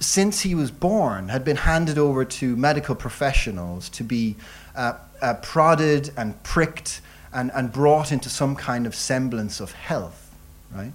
since 0.00 0.40
he 0.40 0.54
was 0.54 0.72
born, 0.72 1.28
had 1.28 1.44
been 1.44 1.56
handed 1.56 1.96
over 1.96 2.24
to 2.24 2.56
medical 2.56 2.96
professionals 2.96 3.88
to 3.90 4.02
be 4.02 4.34
uh, 4.74 4.94
uh, 5.22 5.34
prodded 5.34 6.10
and 6.16 6.42
pricked 6.42 7.00
and, 7.32 7.50
and 7.54 7.72
brought 7.72 8.12
into 8.12 8.28
some 8.28 8.56
kind 8.56 8.86
of 8.86 8.94
semblance 8.94 9.60
of 9.60 9.72
health, 9.72 10.34
right? 10.72 10.92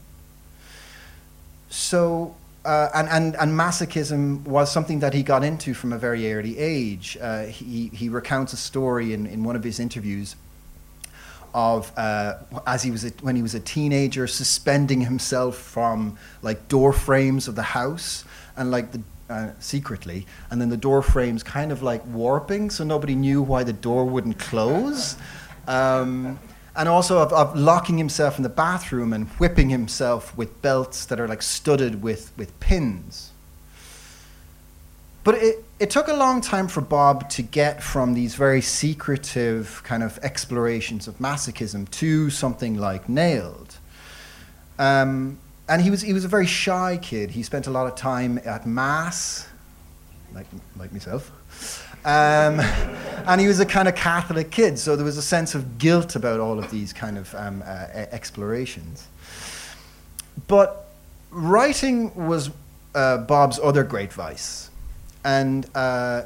So, 1.69 2.35
uh, 2.63 2.89
and, 2.93 3.07
and, 3.09 3.35
and 3.35 3.51
masochism 3.51 4.43
was 4.43 4.71
something 4.71 4.99
that 4.99 5.13
he 5.13 5.23
got 5.23 5.43
into 5.43 5.73
from 5.73 5.93
a 5.93 5.97
very 5.97 6.31
early 6.33 6.57
age. 6.57 7.17
Uh, 7.21 7.43
he, 7.43 7.87
he 7.89 8.09
recounts 8.09 8.53
a 8.53 8.57
story 8.57 9.13
in, 9.13 9.25
in 9.25 9.43
one 9.43 9.55
of 9.55 9.63
his 9.63 9.79
interviews 9.79 10.35
of 11.55 11.89
uh, 11.97 12.35
as 12.67 12.83
he 12.83 12.91
was 12.91 13.05
a, 13.05 13.09
when 13.21 13.35
he 13.35 13.41
was 13.41 13.55
a 13.55 13.59
teenager 13.61 14.27
suspending 14.27 14.99
himself 14.99 15.55
from 15.55 16.17
like 16.41 16.67
door 16.67 16.91
frames 16.91 17.47
of 17.47 17.55
the 17.55 17.63
house 17.63 18.25
and 18.57 18.71
like 18.71 18.91
the 18.91 19.01
uh, 19.29 19.49
secretly 19.59 20.27
and 20.51 20.59
then 20.59 20.69
the 20.69 20.77
door 20.77 21.01
frames 21.01 21.43
kind 21.43 21.71
of 21.71 21.81
like 21.81 22.05
warping 22.07 22.69
so 22.69 22.83
nobody 22.83 23.15
knew 23.15 23.41
why 23.41 23.63
the 23.63 23.73
door 23.73 24.03
wouldn't 24.03 24.37
close 24.37 25.15
um, 25.67 26.39
and 26.75 26.89
also 26.89 27.19
of, 27.19 27.31
of, 27.31 27.55
locking 27.55 27.98
himself 27.98 28.38
in 28.38 28.43
the 28.43 28.50
bathroom 28.50 29.13
and 29.13 29.27
whipping 29.39 29.69
himself 29.69 30.36
with 30.38 30.62
belts 30.62 31.05
that 31.05 31.19
are 31.19 31.27
like 31.27 31.41
studded 31.41 32.01
with, 32.01 32.31
with 32.38 32.60
pins. 32.60 33.31
But 35.24 35.36
it, 35.36 35.65
it 35.79 35.89
took 35.89 36.07
a 36.07 36.13
long 36.13 36.39
time 36.39 36.67
for 36.67 36.81
Bob 36.81 37.29
to 37.31 37.41
get 37.41 37.81
from 37.81 38.13
these 38.13 38.36
very 38.36 38.62
secretive 38.62 39.81
kind 39.84 40.03
of 40.03 40.19
explorations 40.22 41.07
of 41.07 41.17
masochism 41.17 41.89
to 41.91 42.29
something 42.29 42.77
like 42.77 43.10
Nailed. 43.10 43.77
Um, 44.77 45.39
and 45.67 45.81
he 45.81 45.89
was, 45.89 46.01
he 46.01 46.13
was 46.13 46.25
a 46.25 46.27
very 46.27 46.45
shy 46.45 47.00
kid. 47.01 47.31
He 47.31 47.41
spent 47.41 47.65
a 47.65 47.72
lot 47.72 47.88
of 47.88 47.95
time 47.95 48.39
at 48.45 48.67
Mass, 48.67 49.48
like, 50.34 50.45
like 50.77 50.93
myself. 50.93 51.31
Um, 52.05 52.59
and 53.27 53.41
he 53.41 53.47
was 53.47 53.59
a 53.59 53.65
kind 53.65 53.88
of 53.88 53.95
Catholic 53.95 54.51
kid, 54.51 54.77
so 54.77 54.95
there 54.95 55.05
was 55.05 55.17
a 55.17 55.24
sense 55.24 55.55
of 55.55 55.79
guilt 55.79 56.15
about 56.15 56.39
all 56.39 56.59
of 56.59 56.69
these 56.69 56.93
kind 56.93 57.17
of 57.17 57.33
um, 57.33 57.63
uh, 57.65 57.88
explorations. 58.12 59.07
But 60.47 60.85
writing 61.31 62.13
was 62.27 62.51
uh, 62.93 63.17
Bob's 63.17 63.59
other 63.62 63.83
great 63.83 64.13
vice. 64.13 64.69
And 65.24 65.65
uh, 65.75 66.24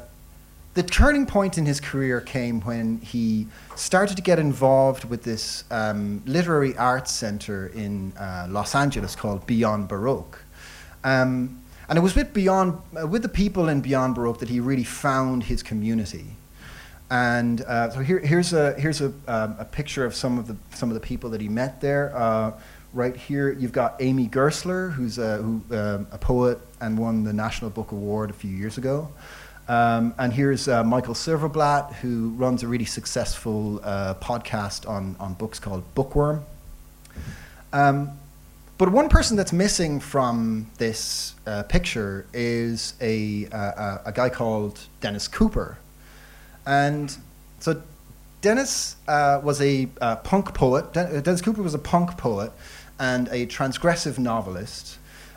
the 0.74 0.82
turning 0.82 1.26
point 1.26 1.58
in 1.58 1.66
his 1.66 1.80
career 1.80 2.20
came 2.20 2.60
when 2.60 2.98
he 2.98 3.46
started 3.74 4.16
to 4.16 4.22
get 4.22 4.38
involved 4.38 5.04
with 5.04 5.22
this 5.22 5.64
um, 5.70 6.22
literary 6.26 6.76
arts 6.76 7.10
center 7.10 7.68
in 7.68 8.12
uh, 8.18 8.46
Los 8.48 8.74
Angeles 8.74 9.16
called 9.16 9.46
Beyond 9.46 9.88
Baroque. 9.88 10.38
Um, 11.02 11.59
and 11.90 11.98
it 11.98 12.02
was 12.02 12.14
with 12.14 12.32
Beyond, 12.32 12.78
uh, 12.98 13.04
with 13.06 13.22
the 13.22 13.28
people 13.28 13.68
in 13.68 13.80
Beyond 13.80 14.14
Baroque 14.14 14.38
that 14.38 14.48
he 14.48 14.60
really 14.60 14.84
found 14.84 15.42
his 15.42 15.60
community. 15.62 16.24
And 17.10 17.62
uh, 17.62 17.90
so 17.90 17.98
here, 17.98 18.20
here's 18.20 18.52
a 18.52 18.74
here's 18.78 19.00
a, 19.00 19.12
um, 19.26 19.56
a 19.58 19.64
picture 19.64 20.04
of 20.04 20.14
some 20.14 20.38
of 20.38 20.46
the 20.46 20.56
some 20.72 20.88
of 20.88 20.94
the 20.94 21.00
people 21.00 21.30
that 21.30 21.40
he 21.40 21.48
met 21.48 21.80
there. 21.80 22.16
Uh, 22.16 22.52
right 22.92 23.16
here, 23.16 23.50
you've 23.50 23.72
got 23.72 23.96
Amy 23.98 24.28
Gerstler, 24.28 24.92
who's 24.92 25.18
a, 25.18 25.38
who, 25.38 25.62
um, 25.72 26.06
a 26.12 26.18
poet 26.18 26.58
and 26.80 26.96
won 26.96 27.24
the 27.24 27.32
National 27.32 27.70
Book 27.70 27.90
Award 27.90 28.30
a 28.30 28.34
few 28.34 28.50
years 28.50 28.78
ago. 28.78 29.08
Um, 29.66 30.14
and 30.16 30.32
here's 30.32 30.68
uh, 30.68 30.84
Michael 30.84 31.14
Silverblatt, 31.14 31.94
who 31.94 32.30
runs 32.30 32.62
a 32.62 32.68
really 32.68 32.84
successful 32.84 33.80
uh, 33.82 34.14
podcast 34.14 34.88
on, 34.88 35.16
on 35.18 35.34
books 35.34 35.58
called 35.58 35.82
Bookworm. 35.96 36.44
Um, 37.72 38.19
but 38.80 38.88
one 38.88 39.10
person 39.10 39.36
that's 39.36 39.52
missing 39.52 40.00
from 40.00 40.70
this 40.78 41.34
uh, 41.46 41.62
picture 41.64 42.24
is 42.32 42.94
a, 43.02 43.46
uh, 43.52 43.98
a 44.06 44.12
guy 44.12 44.30
called 44.30 44.80
Dennis 45.02 45.28
Cooper. 45.28 45.76
And 46.64 47.14
so 47.58 47.82
Dennis 48.40 48.96
uh, 49.06 49.42
was 49.44 49.60
a 49.60 49.86
uh, 50.00 50.16
punk 50.16 50.54
poet. 50.54 50.94
Den- 50.94 51.22
Dennis 51.22 51.42
Cooper 51.42 51.60
was 51.60 51.74
a 51.74 51.78
punk 51.78 52.16
poet 52.16 52.52
and 52.98 53.28
a 53.28 53.44
transgressive 53.44 54.18
novelist. 54.18 54.96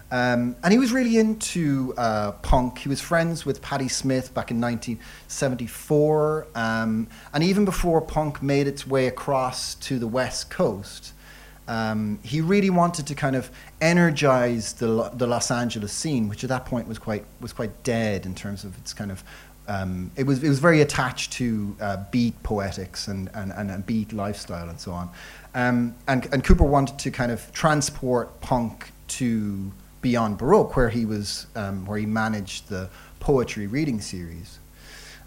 Um, 0.10 0.56
and 0.64 0.72
he 0.72 0.80
was 0.80 0.94
really 0.94 1.18
into 1.18 1.94
uh, 1.98 2.32
punk. 2.44 2.78
He 2.78 2.88
was 2.88 3.02
friends 3.02 3.46
with 3.46 3.62
Patti 3.62 3.90
Smith 3.90 4.34
back 4.34 4.52
in 4.52 4.62
1974. 4.62 6.48
Um, 6.56 7.10
and 7.34 7.44
even 7.44 7.66
before 7.66 8.00
punk 8.00 8.42
made 8.42 8.68
its 8.68 8.88
way 8.88 9.08
across 9.08 9.76
to 9.76 10.00
the 10.00 10.08
West 10.08 10.50
Coast, 10.50 11.12
um, 11.68 12.20
he 12.24 12.42
really 12.42 12.70
wanted 12.70 13.08
to 13.08 13.16
kind 13.16 13.36
of 13.36 13.50
energize 13.82 14.74
the, 14.74 15.12
the 15.14 15.28
Los 15.28 15.52
Angeles 15.52 15.94
scene, 15.94 16.28
which 16.28 16.44
at 16.44 16.50
that 16.50 16.66
point 16.66 16.88
was 16.88 17.00
quite, 17.00 17.26
was 17.40 17.54
quite 17.54 17.84
dead 17.84 18.26
in 18.26 18.36
terms 18.36 18.64
of 18.64 18.78
its 18.78 18.94
kind 18.94 19.12
of. 19.12 19.24
Um, 19.66 20.12
it, 20.18 20.24
was, 20.24 20.44
it 20.44 20.50
was 20.50 20.60
very 20.60 20.82
attached 20.82 21.32
to 21.34 21.74
uh, 21.80 22.04
beat 22.12 22.42
poetics 22.44 23.08
and, 23.08 23.30
and, 23.34 23.54
and, 23.54 23.86
beat 23.86 24.12
lifestyle 24.12 24.68
and 24.68 24.78
so 24.78 24.92
on. 24.92 25.10
Um, 25.56 25.96
and, 26.10 26.28
and 26.34 26.44
Cooper 26.44 26.66
wanted 26.66 27.00
to 27.00 27.12
kind 27.12 27.32
of 27.32 27.50
transport 27.54 28.42
punk 28.42 28.92
to 29.08 29.72
beyond 30.02 30.38
Baroque, 30.38 30.76
where 30.76 30.90
he, 30.90 31.06
was, 31.06 31.48
um, 31.56 31.86
where 31.86 31.98
he 31.98 32.06
managed 32.06 32.68
the 32.68 32.90
poetry 33.22 33.68
reading 33.68 34.02
series. 34.02 34.60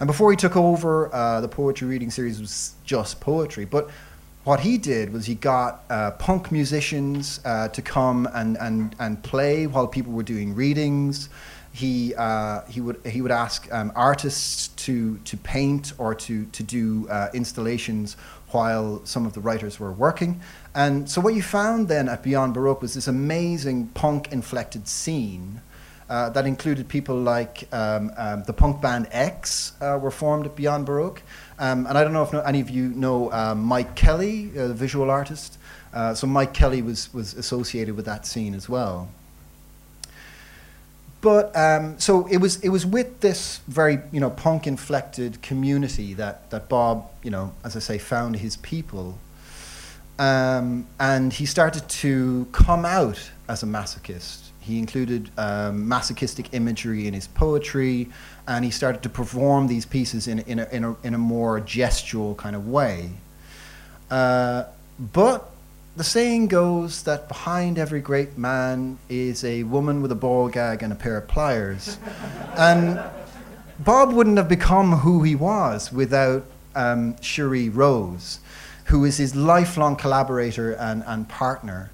And 0.00 0.06
before 0.06 0.30
he 0.30 0.36
took 0.36 0.54
over, 0.54 1.12
uh, 1.14 1.40
the 1.40 1.48
poetry 1.48 1.88
reading 1.88 2.10
series 2.10 2.38
was 2.38 2.74
just 2.84 3.20
poetry. 3.20 3.64
But 3.64 3.88
what 4.46 4.60
he 4.60 4.78
did 4.78 5.12
was 5.12 5.26
he 5.26 5.34
got 5.34 5.82
uh, 5.90 6.12
punk 6.12 6.52
musicians 6.52 7.40
uh, 7.44 7.66
to 7.66 7.82
come 7.82 8.28
and, 8.32 8.56
and, 8.58 8.94
and 9.00 9.20
play 9.24 9.66
while 9.66 9.88
people 9.88 10.12
were 10.12 10.22
doing 10.22 10.54
readings. 10.54 11.28
He, 11.72 12.14
uh, 12.14 12.60
he, 12.68 12.80
would, 12.80 13.04
he 13.04 13.22
would 13.22 13.32
ask 13.32 13.66
um, 13.72 13.90
artists 13.96 14.68
to, 14.84 15.18
to 15.18 15.36
paint 15.36 15.94
or 15.98 16.14
to, 16.14 16.44
to 16.46 16.62
do 16.62 17.08
uh, 17.08 17.28
installations 17.34 18.16
while 18.52 19.04
some 19.04 19.26
of 19.26 19.32
the 19.32 19.40
writers 19.40 19.80
were 19.80 19.90
working. 19.90 20.40
And 20.76 21.10
so, 21.10 21.20
what 21.20 21.34
you 21.34 21.42
found 21.42 21.88
then 21.88 22.08
at 22.08 22.22
Beyond 22.22 22.54
Baroque 22.54 22.82
was 22.82 22.94
this 22.94 23.08
amazing 23.08 23.88
punk 23.88 24.30
inflected 24.30 24.86
scene. 24.86 25.60
Uh, 26.08 26.30
that 26.30 26.46
included 26.46 26.86
people 26.88 27.16
like 27.16 27.66
um, 27.72 28.12
um, 28.16 28.44
the 28.44 28.52
punk 28.52 28.80
band 28.80 29.08
X 29.10 29.72
uh, 29.80 29.98
were 30.00 30.12
formed 30.12 30.46
at 30.46 30.54
Beyond 30.54 30.86
Baroque. 30.86 31.20
Um, 31.58 31.86
and 31.86 31.96
I 31.96 32.04
don't 32.04 32.12
know 32.12 32.22
if 32.22 32.34
any 32.34 32.60
of 32.60 32.68
you 32.68 32.88
know 32.88 33.32
um, 33.32 33.62
Mike 33.62 33.94
Kelley, 33.94 34.46
the 34.46 34.74
visual 34.74 35.10
artist. 35.10 35.58
Uh, 35.92 36.14
so 36.14 36.26
Mike 36.26 36.52
Kelley 36.52 36.82
was, 36.82 37.12
was 37.14 37.32
associated 37.34 37.96
with 37.96 38.04
that 38.04 38.26
scene 38.26 38.54
as 38.54 38.68
well. 38.68 39.08
But 41.22 41.56
um, 41.56 41.98
so 41.98 42.26
it 42.26 42.36
was 42.36 42.60
it 42.60 42.68
was 42.68 42.84
with 42.84 43.20
this 43.20 43.60
very 43.66 43.98
you 44.12 44.20
know 44.20 44.30
punk 44.30 44.66
inflected 44.66 45.40
community 45.42 46.14
that 46.14 46.50
that 46.50 46.68
Bob 46.68 47.10
you 47.22 47.30
know 47.30 47.52
as 47.64 47.74
I 47.74 47.80
say 47.80 47.98
found 47.98 48.36
his 48.36 48.58
people, 48.58 49.18
um, 50.18 50.86
and 51.00 51.32
he 51.32 51.46
started 51.46 51.88
to 51.88 52.46
come 52.52 52.84
out 52.84 53.30
as 53.48 53.62
a 53.62 53.66
masochist. 53.66 54.50
He 54.66 54.80
included 54.80 55.30
um, 55.38 55.86
masochistic 55.86 56.52
imagery 56.52 57.06
in 57.06 57.14
his 57.14 57.28
poetry, 57.28 58.08
and 58.48 58.64
he 58.64 58.72
started 58.72 59.00
to 59.04 59.08
perform 59.08 59.68
these 59.68 59.86
pieces 59.86 60.26
in, 60.26 60.40
in, 60.40 60.58
a, 60.58 60.64
in, 60.72 60.82
a, 60.82 60.96
in 61.04 61.14
a 61.14 61.18
more 61.18 61.60
gestural 61.60 62.36
kind 62.36 62.56
of 62.56 62.66
way. 62.66 63.10
Uh, 64.10 64.64
but 64.98 65.52
the 65.96 66.02
saying 66.02 66.48
goes 66.48 67.04
that 67.04 67.28
behind 67.28 67.78
every 67.78 68.00
great 68.00 68.36
man 68.36 68.98
is 69.08 69.44
a 69.44 69.62
woman 69.62 70.02
with 70.02 70.10
a 70.10 70.16
ball 70.16 70.48
gag 70.48 70.82
and 70.82 70.92
a 70.92 70.96
pair 70.96 71.16
of 71.16 71.28
pliers. 71.28 71.98
and 72.56 73.00
Bob 73.78 74.12
wouldn't 74.12 74.36
have 74.36 74.48
become 74.48 74.90
who 74.92 75.22
he 75.22 75.36
was 75.36 75.92
without 75.92 76.44
um, 76.74 77.14
Sheree 77.16 77.70
Rose, 77.72 78.40
who 78.86 79.04
is 79.04 79.18
his 79.18 79.36
lifelong 79.36 79.94
collaborator 79.94 80.72
and, 80.72 81.04
and 81.06 81.28
partner. 81.28 81.92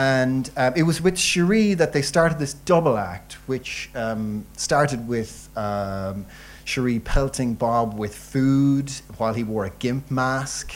And 0.00 0.50
uh, 0.56 0.70
it 0.74 0.84
was 0.84 1.02
with 1.02 1.16
Sheree 1.16 1.76
that 1.76 1.92
they 1.92 2.00
started 2.00 2.38
this 2.38 2.54
double 2.54 2.96
act, 2.96 3.34
which 3.44 3.90
um, 3.94 4.46
started 4.56 5.06
with 5.06 5.50
um, 5.58 6.24
Sheree 6.64 7.04
pelting 7.04 7.52
Bob 7.52 7.98
with 7.98 8.14
food 8.14 8.90
while 9.18 9.34
he 9.34 9.44
wore 9.44 9.66
a 9.66 9.70
gimp 9.78 10.10
mask, 10.10 10.72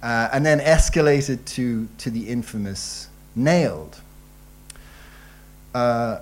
uh, 0.00 0.28
and 0.32 0.46
then 0.46 0.60
escalated 0.60 1.44
to, 1.46 1.88
to 1.98 2.08
the 2.08 2.28
infamous 2.28 3.08
Nailed. 3.34 4.00
Uh, 5.74 6.20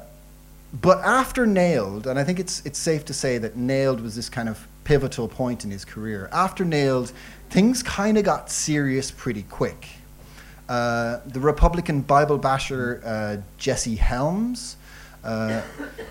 but 0.81 1.05
after 1.05 1.45
Nailed, 1.45 2.07
and 2.07 2.19
I 2.19 2.25
think 2.25 2.41
it's, 2.41 2.65
it's 2.65 2.79
safe 2.79 3.05
to 3.05 3.13
say 3.13 3.37
that 3.37 3.57
Nailed 3.57 4.01
was 4.01 4.17
this 4.17 4.31
kind 4.31 4.49
of 4.49 4.67
pivotal 4.85 5.29
point 5.29 5.67
in 5.67 5.71
his 5.71 5.85
career, 5.85 6.31
after 6.33 6.65
Nailed, 6.65 7.13
things 7.51 7.83
kind 7.83 8.17
of 8.17 8.25
got 8.25 8.51
serious 8.51 9.11
pretty 9.11 9.43
quick. 9.43 9.89
Uh, 10.69 11.21
the 11.27 11.41
Republican 11.41 12.01
Bible 12.01 12.39
basher 12.39 13.01
uh, 13.05 13.37
Jesse 13.57 13.95
Helms 13.95 14.77
uh, 15.23 15.63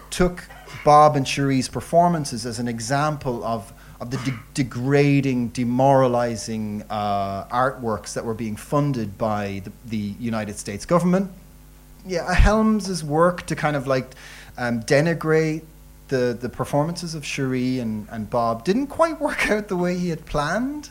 took 0.09 0.47
Bob 0.83 1.15
and 1.15 1.25
Sheree's 1.25 1.67
performances 1.67 2.45
as 2.45 2.59
an 2.59 2.67
example 2.67 3.43
of, 3.43 3.74
of 4.00 4.12
the 4.12 4.17
de- 4.17 4.39
degrading, 4.53 5.50
demoralizing 5.50 6.83
uh, 6.89 7.45
artworks 7.45 8.13
that 8.13 8.24
were 8.24 8.33
being 8.33 8.55
funded 8.55 9.17
by 9.17 9.62
the, 9.63 9.71
the, 9.85 10.15
United 10.19 10.57
States 10.57 10.85
government. 10.85 11.31
Yeah, 12.05 12.33
Helms's 12.33 13.03
work 13.03 13.45
to 13.47 13.55
kind 13.55 13.75
of 13.75 13.88
like 13.88 14.12
um, 14.57 14.81
denigrate 14.83 15.63
the, 16.09 16.38
the 16.39 16.50
performances 16.50 17.15
of 17.15 17.24
Sheree 17.24 17.81
and, 17.81 18.07
and 18.12 18.29
Bob 18.29 18.63
didn't 18.63 18.88
quite 18.88 19.19
work 19.19 19.50
out 19.50 19.67
the 19.67 19.77
way 19.77 19.97
he 19.97 20.09
had 20.09 20.25
planned. 20.25 20.89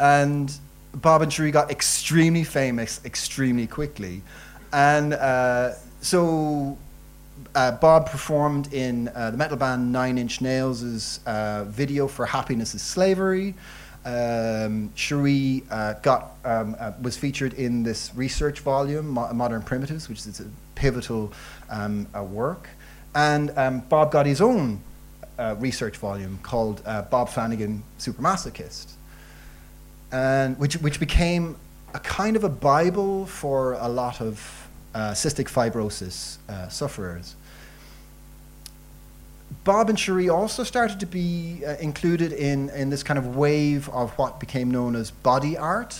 And 0.00 0.52
Bob 1.00 1.22
and 1.22 1.30
Sheree 1.30 1.52
got 1.52 1.70
extremely 1.70 2.44
famous 2.44 3.00
extremely 3.04 3.66
quickly. 3.66 4.22
And 4.72 5.14
uh, 5.14 5.72
so 6.00 6.76
uh, 7.54 7.72
Bob 7.72 8.10
performed 8.10 8.72
in 8.72 9.08
uh, 9.14 9.30
the 9.30 9.36
metal 9.36 9.56
band 9.56 9.92
Nine 9.92 10.18
Inch 10.18 10.40
Nails' 10.40 11.20
uh, 11.24 11.64
video 11.68 12.08
for 12.08 12.26
Happiness 12.26 12.72
in 12.72 12.78
Slavery. 12.78 13.54
Um, 14.04 14.90
Sheree 14.96 15.64
uh, 15.70 15.94
got, 15.94 16.32
um, 16.44 16.76
uh, 16.78 16.92
was 17.00 17.16
featured 17.16 17.54
in 17.54 17.82
this 17.82 18.12
research 18.14 18.60
volume, 18.60 19.08
Mo- 19.08 19.32
Modern 19.32 19.62
Primitives, 19.62 20.08
which 20.08 20.26
is 20.26 20.40
a 20.40 20.46
pivotal 20.74 21.32
um, 21.70 22.06
work. 22.32 22.68
And 23.14 23.50
um, 23.56 23.80
Bob 23.80 24.12
got 24.12 24.26
his 24.26 24.40
own 24.40 24.80
research 25.58 25.96
volume 25.96 26.38
called 26.42 26.82
Bob 27.10 27.28
Flanagan 27.28 27.84
Supermasochist 27.98 28.97
and 30.12 30.58
which, 30.58 30.74
which 30.76 31.00
became 31.00 31.56
a 31.94 32.00
kind 32.00 32.36
of 32.36 32.44
a 32.44 32.48
Bible 32.48 33.26
for 33.26 33.74
a 33.74 33.88
lot 33.88 34.20
of 34.20 34.68
uh, 34.94 35.12
cystic 35.12 35.48
fibrosis 35.48 36.38
uh, 36.48 36.68
sufferers. 36.68 37.34
Bob 39.64 39.88
and 39.88 39.98
Sheree 39.98 40.32
also 40.32 40.64
started 40.64 41.00
to 41.00 41.06
be 41.06 41.62
uh, 41.66 41.76
included 41.76 42.32
in, 42.32 42.70
in 42.70 42.90
this 42.90 43.02
kind 43.02 43.18
of 43.18 43.36
wave 43.36 43.88
of 43.90 44.10
what 44.12 44.40
became 44.40 44.70
known 44.70 44.96
as 44.96 45.10
body 45.10 45.56
art. 45.56 45.98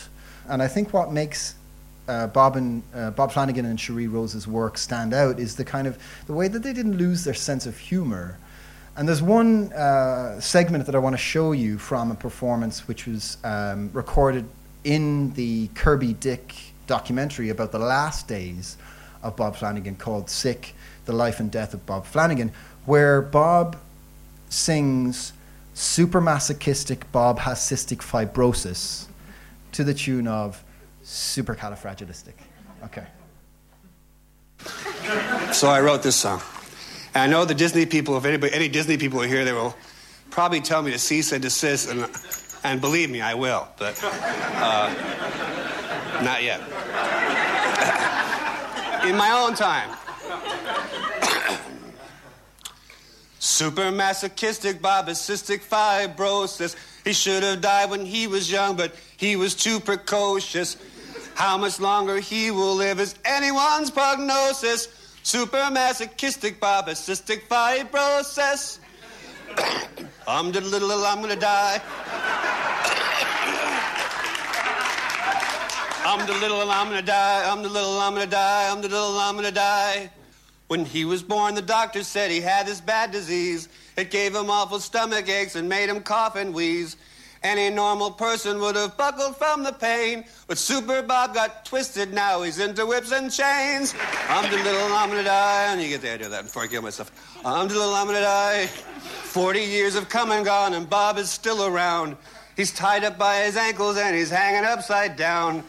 And 0.49 0.63
I 0.63 0.69
think 0.69 0.93
what 0.93 1.13
makes 1.13 1.55
uh, 2.09 2.27
Bob 2.29 2.57
and 2.57 2.83
uh, 2.95 3.11
Bob 3.11 3.33
Flanagan 3.33 3.67
and 3.67 3.79
Sheree 3.79 4.11
Rose's 4.11 4.47
work 4.47 4.79
stand 4.79 5.13
out 5.13 5.39
is 5.39 5.57
the 5.57 5.65
kind 5.65 5.87
of 5.87 5.99
the 6.27 6.33
way 6.33 6.49
that 6.49 6.63
they 6.63 6.73
didn't 6.73 6.97
lose 6.97 7.25
their 7.25 7.35
sense 7.35 7.67
of 7.67 7.77
humor 7.77 8.39
and 8.99 9.09
there's 9.09 9.23
one 9.23 9.73
uh, 9.75 10.41
segment 10.41 10.85
that 10.87 10.95
I 10.97 10.99
want 10.99 11.15
to 11.15 11.23
show 11.23 11.53
you 11.53 11.79
from 11.79 12.11
a 12.11 12.17
performance 12.17 12.89
which 12.89 13.07
was 13.07 13.39
um, 13.45 13.91
recorded 13.93 14.45
in 14.83 15.33
the 15.35 15.69
Kirby 15.69 16.15
Dick 16.15 16.53
documentary 16.89 17.51
about 17.51 17.71
the 17.71 17.79
last 17.79 18.27
days 18.27 18.77
of 19.23 19.37
Bob 19.37 19.55
Flanagan 19.55 19.95
called 19.95 20.29
Sick 20.29 20.75
The 21.05 21.13
Life 21.13 21.39
and 21.39 21.49
Death 21.49 21.75
of 21.75 21.87
Bob 21.87 22.07
Flanagan, 22.07 22.51
where 22.87 23.23
Bob 23.23 23.77
sings 24.49 25.33
super 25.75 26.21
masochistic 26.21 27.11
Bob 27.13 27.39
has 27.39 27.61
cystic 27.61 27.99
fibrosis 27.99 29.07
to 29.71 29.85
the 29.85 29.95
tune 29.95 30.27
of 30.27 30.65
supercalifragilistic. 31.05 32.35
Okay. 32.85 33.07
So 35.53 35.69
I 35.69 35.81
wrote 35.81 36.03
this 36.03 36.17
song. 36.17 36.43
And 37.19 37.35
I 37.35 37.37
know 37.37 37.45
the 37.45 37.53
Disney 37.53 37.85
people, 37.85 38.17
if 38.17 38.25
anybody, 38.25 38.55
any 38.55 38.69
Disney 38.69 38.97
people 38.97 39.21
are 39.21 39.27
here, 39.27 39.45
they 39.45 39.53
will 39.53 39.75
probably 40.31 40.61
tell 40.61 40.83
me 40.83 40.93
to 40.93 41.01
cease 41.01 41.33
and 41.33 41.43
desist, 41.43 41.91
and, 41.91 42.09
and 42.63 42.81
believe 42.81 43.11
me, 43.11 43.21
I 43.21 43.35
will, 43.35 43.67
but 43.77 44.01
uh, 44.05 44.95
not 46.23 46.45
yet. 46.45 46.61
In 49.05 49.17
my 49.17 49.33
own 49.33 49.57
time. 49.57 49.91
Super 53.41 53.91
masochistic, 53.91 54.81
fibrosis. 54.81 56.77
He 57.03 57.13
should 57.13 57.43
have 57.43 57.61
died 57.61 57.91
when 57.91 58.07
he 58.07 58.29
was 58.29 58.49
young, 58.49 58.77
but 58.77 58.95
he 59.17 59.35
was 59.35 59.57
too 59.57 59.81
precocious. 59.81 60.77
How 61.35 61.59
much 61.59 61.81
longer 61.81 62.21
he 62.21 62.53
will 62.53 62.77
live 62.77 63.01
is 63.01 63.17
anyone's 63.25 63.91
prognosis. 63.91 64.87
Super 65.29 65.71
masochistic 65.71 66.59
cystic 66.59 67.43
fibrosis. 67.49 68.79
I'm 70.27 70.51
the 70.53 70.63
little, 70.63 70.91
I'm 71.05 71.21
gonna 71.21 71.37
die. 71.37 71.83
I'm 76.07 76.27
the 76.27 76.33
little 76.33 76.71
I'm 76.71 76.89
gonna 76.89 77.03
die. 77.03 77.45
I'm 77.47 77.63
the 77.63 77.69
little, 77.69 78.01
I'm 78.01 78.15
gonna 78.15 78.27
die. 78.27 78.73
I'm 78.73 78.81
the 78.81 78.89
little, 78.89 79.19
I'm 79.19 79.35
gonna 79.37 79.53
die. 79.53 80.11
When 80.69 80.87
he 80.87 81.05
was 81.05 81.23
born, 81.23 81.55
the 81.55 81.61
doctor 81.61 82.05
said 82.05 82.31
he 82.31 82.41
had 82.41 82.67
this 82.67 82.81
bad 82.81 83.11
disease. 83.11 83.69
It 83.99 84.11
gave 84.11 84.35
him 84.35 84.49
awful 84.49 84.81
stomach 84.81 85.29
aches 85.29 85.57
and 85.57 85.69
made 85.69 85.91
him 85.91 86.01
cough 86.01 86.37
and 86.37 86.55
wheeze. 86.55 86.97
Any 87.43 87.71
normal 87.71 88.11
person 88.11 88.59
would 88.61 88.75
have 88.75 88.97
buckled 88.97 89.37
from 89.37 89.63
the 89.63 89.73
pain, 89.73 90.25
but 90.49 90.59
Super 90.59 91.03
Bob 91.03 91.35
got 91.35 91.65
twisted. 91.65 92.13
Now 92.13 92.43
he's 92.43 92.59
into 92.59 92.85
whips 92.85 93.13
and 93.13 93.31
chains. 93.31 93.95
I'm 94.29 94.51
the 94.51 94.57
little 94.57 94.93
I'm 94.93 95.09
gonna 95.09 95.23
die, 95.23 95.73
and 95.73 95.81
you 95.81 95.89
get 95.89 96.01
the 96.01 96.11
idea 96.11 96.27
of 96.27 96.33
that 96.33 96.45
before 96.45 96.65
I 96.65 96.67
kill 96.67 96.83
myself. 96.83 97.13
I'm 97.45 97.69
the 97.69 97.75
little 97.75 97.95
I'm 97.95 98.09
die. 98.09 98.67
Forty 98.67 99.63
years 99.63 99.95
have 99.95 100.09
come 100.09 100.33
and 100.33 100.45
gone, 100.45 100.75
and 100.75 100.91
Bob 100.91 101.17
is 101.17 101.31
still 101.31 101.65
around. 101.65 102.17
He's 102.57 102.73
tied 102.73 103.05
up 103.05 103.17
by 103.17 103.43
his 103.43 103.57
ankles 103.57 103.97
and 103.99 104.17
he's 104.17 104.31
hanging 104.31 104.65
upside 104.65 105.17
down. 105.17 105.63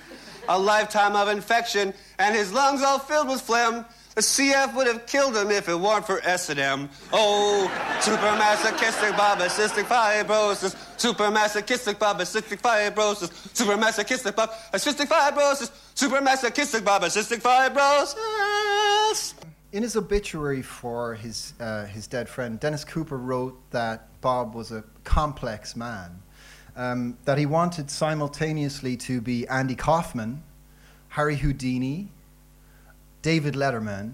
A 0.48 0.58
lifetime 0.58 1.16
of 1.16 1.28
infection, 1.28 1.94
and 2.18 2.36
his 2.36 2.52
lungs 2.52 2.82
all 2.82 2.98
filled 2.98 3.28
with 3.28 3.42
phlegm. 3.42 3.86
The 4.20 4.24
CF 4.24 4.76
would 4.76 4.88
have 4.88 5.06
killed 5.06 5.38
him 5.38 5.50
if 5.50 5.70
it 5.70 5.80
weren't 5.80 6.06
for 6.06 6.20
S&M. 6.26 6.90
Oh, 7.14 7.72
super 8.02 8.22
masochistic 8.22 9.16
Bob, 9.16 9.40
a 9.40 9.46
cystic 9.46 9.86
fibrosis. 9.86 10.76
Super 11.00 11.32
masochistic 11.32 11.98
Bob, 11.98 12.20
a 12.20 12.24
cystic 12.24 12.60
fibrosis. 12.60 13.32
Super 13.56 13.78
masochistic 13.78 14.36
Bob, 14.36 14.50
a 14.74 14.76
cystic 14.76 15.06
fibrosis. 15.06 15.72
Super 15.96 16.20
masochistic 16.20 16.84
Bob, 16.84 17.04
a 17.04 17.06
cystic 17.06 17.42
fibrosis. 17.42 19.36
In 19.72 19.84
his 19.84 19.96
obituary 19.96 20.64
for 20.64 21.14
his, 21.14 21.54
uh, 21.62 21.86
his 21.86 22.06
dead 22.06 22.28
friend, 22.28 22.60
Dennis 22.60 22.84
Cooper 22.84 23.18
wrote 23.18 23.58
that 23.72 24.10
Bob 24.20 24.54
was 24.54 24.74
a 24.74 24.84
complex 25.06 25.78
man. 25.78 26.22
Um, 26.76 27.18
that 27.24 27.38
he 27.38 27.46
wanted 27.46 27.90
simultaneously 27.90 28.98
to 28.98 29.22
be 29.22 29.48
Andy 29.48 29.76
Kaufman, 29.76 30.44
Harry 31.08 31.38
Houdini, 31.38 32.12
David 33.22 33.54
Letterman, 33.54 34.14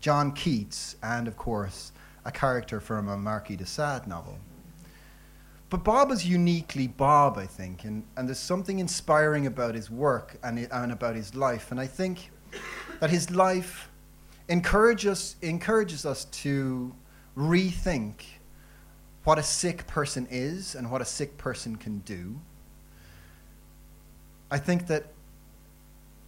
John 0.00 0.32
Keats, 0.32 0.96
and 1.02 1.26
of 1.26 1.36
course, 1.36 1.92
a 2.24 2.30
character 2.30 2.80
from 2.80 3.08
a 3.08 3.16
Marquis 3.16 3.56
de 3.56 3.66
Sade 3.66 4.06
novel. 4.06 4.38
But 5.70 5.84
Bob 5.84 6.10
is 6.12 6.26
uniquely 6.26 6.86
Bob, 6.86 7.38
I 7.38 7.46
think, 7.46 7.84
and, 7.84 8.04
and 8.16 8.28
there's 8.28 8.38
something 8.38 8.78
inspiring 8.78 9.46
about 9.46 9.74
his 9.74 9.90
work 9.90 10.36
and, 10.42 10.58
and 10.70 10.92
about 10.92 11.16
his 11.16 11.34
life. 11.34 11.70
And 11.70 11.80
I 11.80 11.86
think 11.86 12.30
that 13.00 13.10
his 13.10 13.30
life 13.30 13.88
encourages, 14.48 15.36
encourages 15.40 16.04
us 16.04 16.26
to 16.26 16.94
rethink 17.36 18.14
what 19.24 19.38
a 19.38 19.42
sick 19.42 19.86
person 19.86 20.28
is 20.30 20.74
and 20.74 20.90
what 20.90 21.00
a 21.00 21.04
sick 21.06 21.38
person 21.38 21.76
can 21.76 22.00
do. 22.00 22.38
I 24.50 24.58
think 24.58 24.86
that 24.88 25.06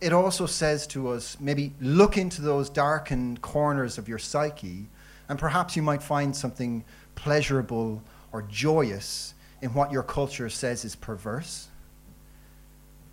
it 0.05 0.13
also 0.13 0.45
says 0.45 0.87
to 0.89 1.09
us 1.09 1.39
maybe 1.41 1.73
look 1.81 2.19
into 2.19 2.43
those 2.43 2.69
darkened 2.69 3.41
corners 3.41 3.97
of 3.97 4.07
your 4.07 4.19
psyche, 4.19 4.87
and 5.31 5.39
perhaps 5.39 5.77
you 5.77 5.83
might 5.83 6.03
find 6.03 6.37
something 6.37 6.85
pleasurable 7.15 8.03
or 8.31 8.43
joyous 8.43 9.33
in 9.63 9.73
what 9.73 9.91
your 9.91 10.03
culture 10.03 10.51
says 10.51 10.85
is 10.85 10.95
perverse. 10.95 11.69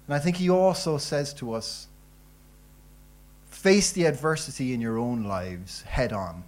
And 0.06 0.15
I 0.15 0.19
think 0.19 0.36
he 0.36 0.49
also 0.49 0.97
says 0.97 1.34
to 1.36 1.54
us 1.54 1.88
face 3.45 3.93
the 3.93 4.04
adversity 4.04 4.73
in 4.73 4.82
your 4.82 4.97
own 4.97 5.23
lives 5.23 5.84
head 5.84 6.12
on 6.12 6.43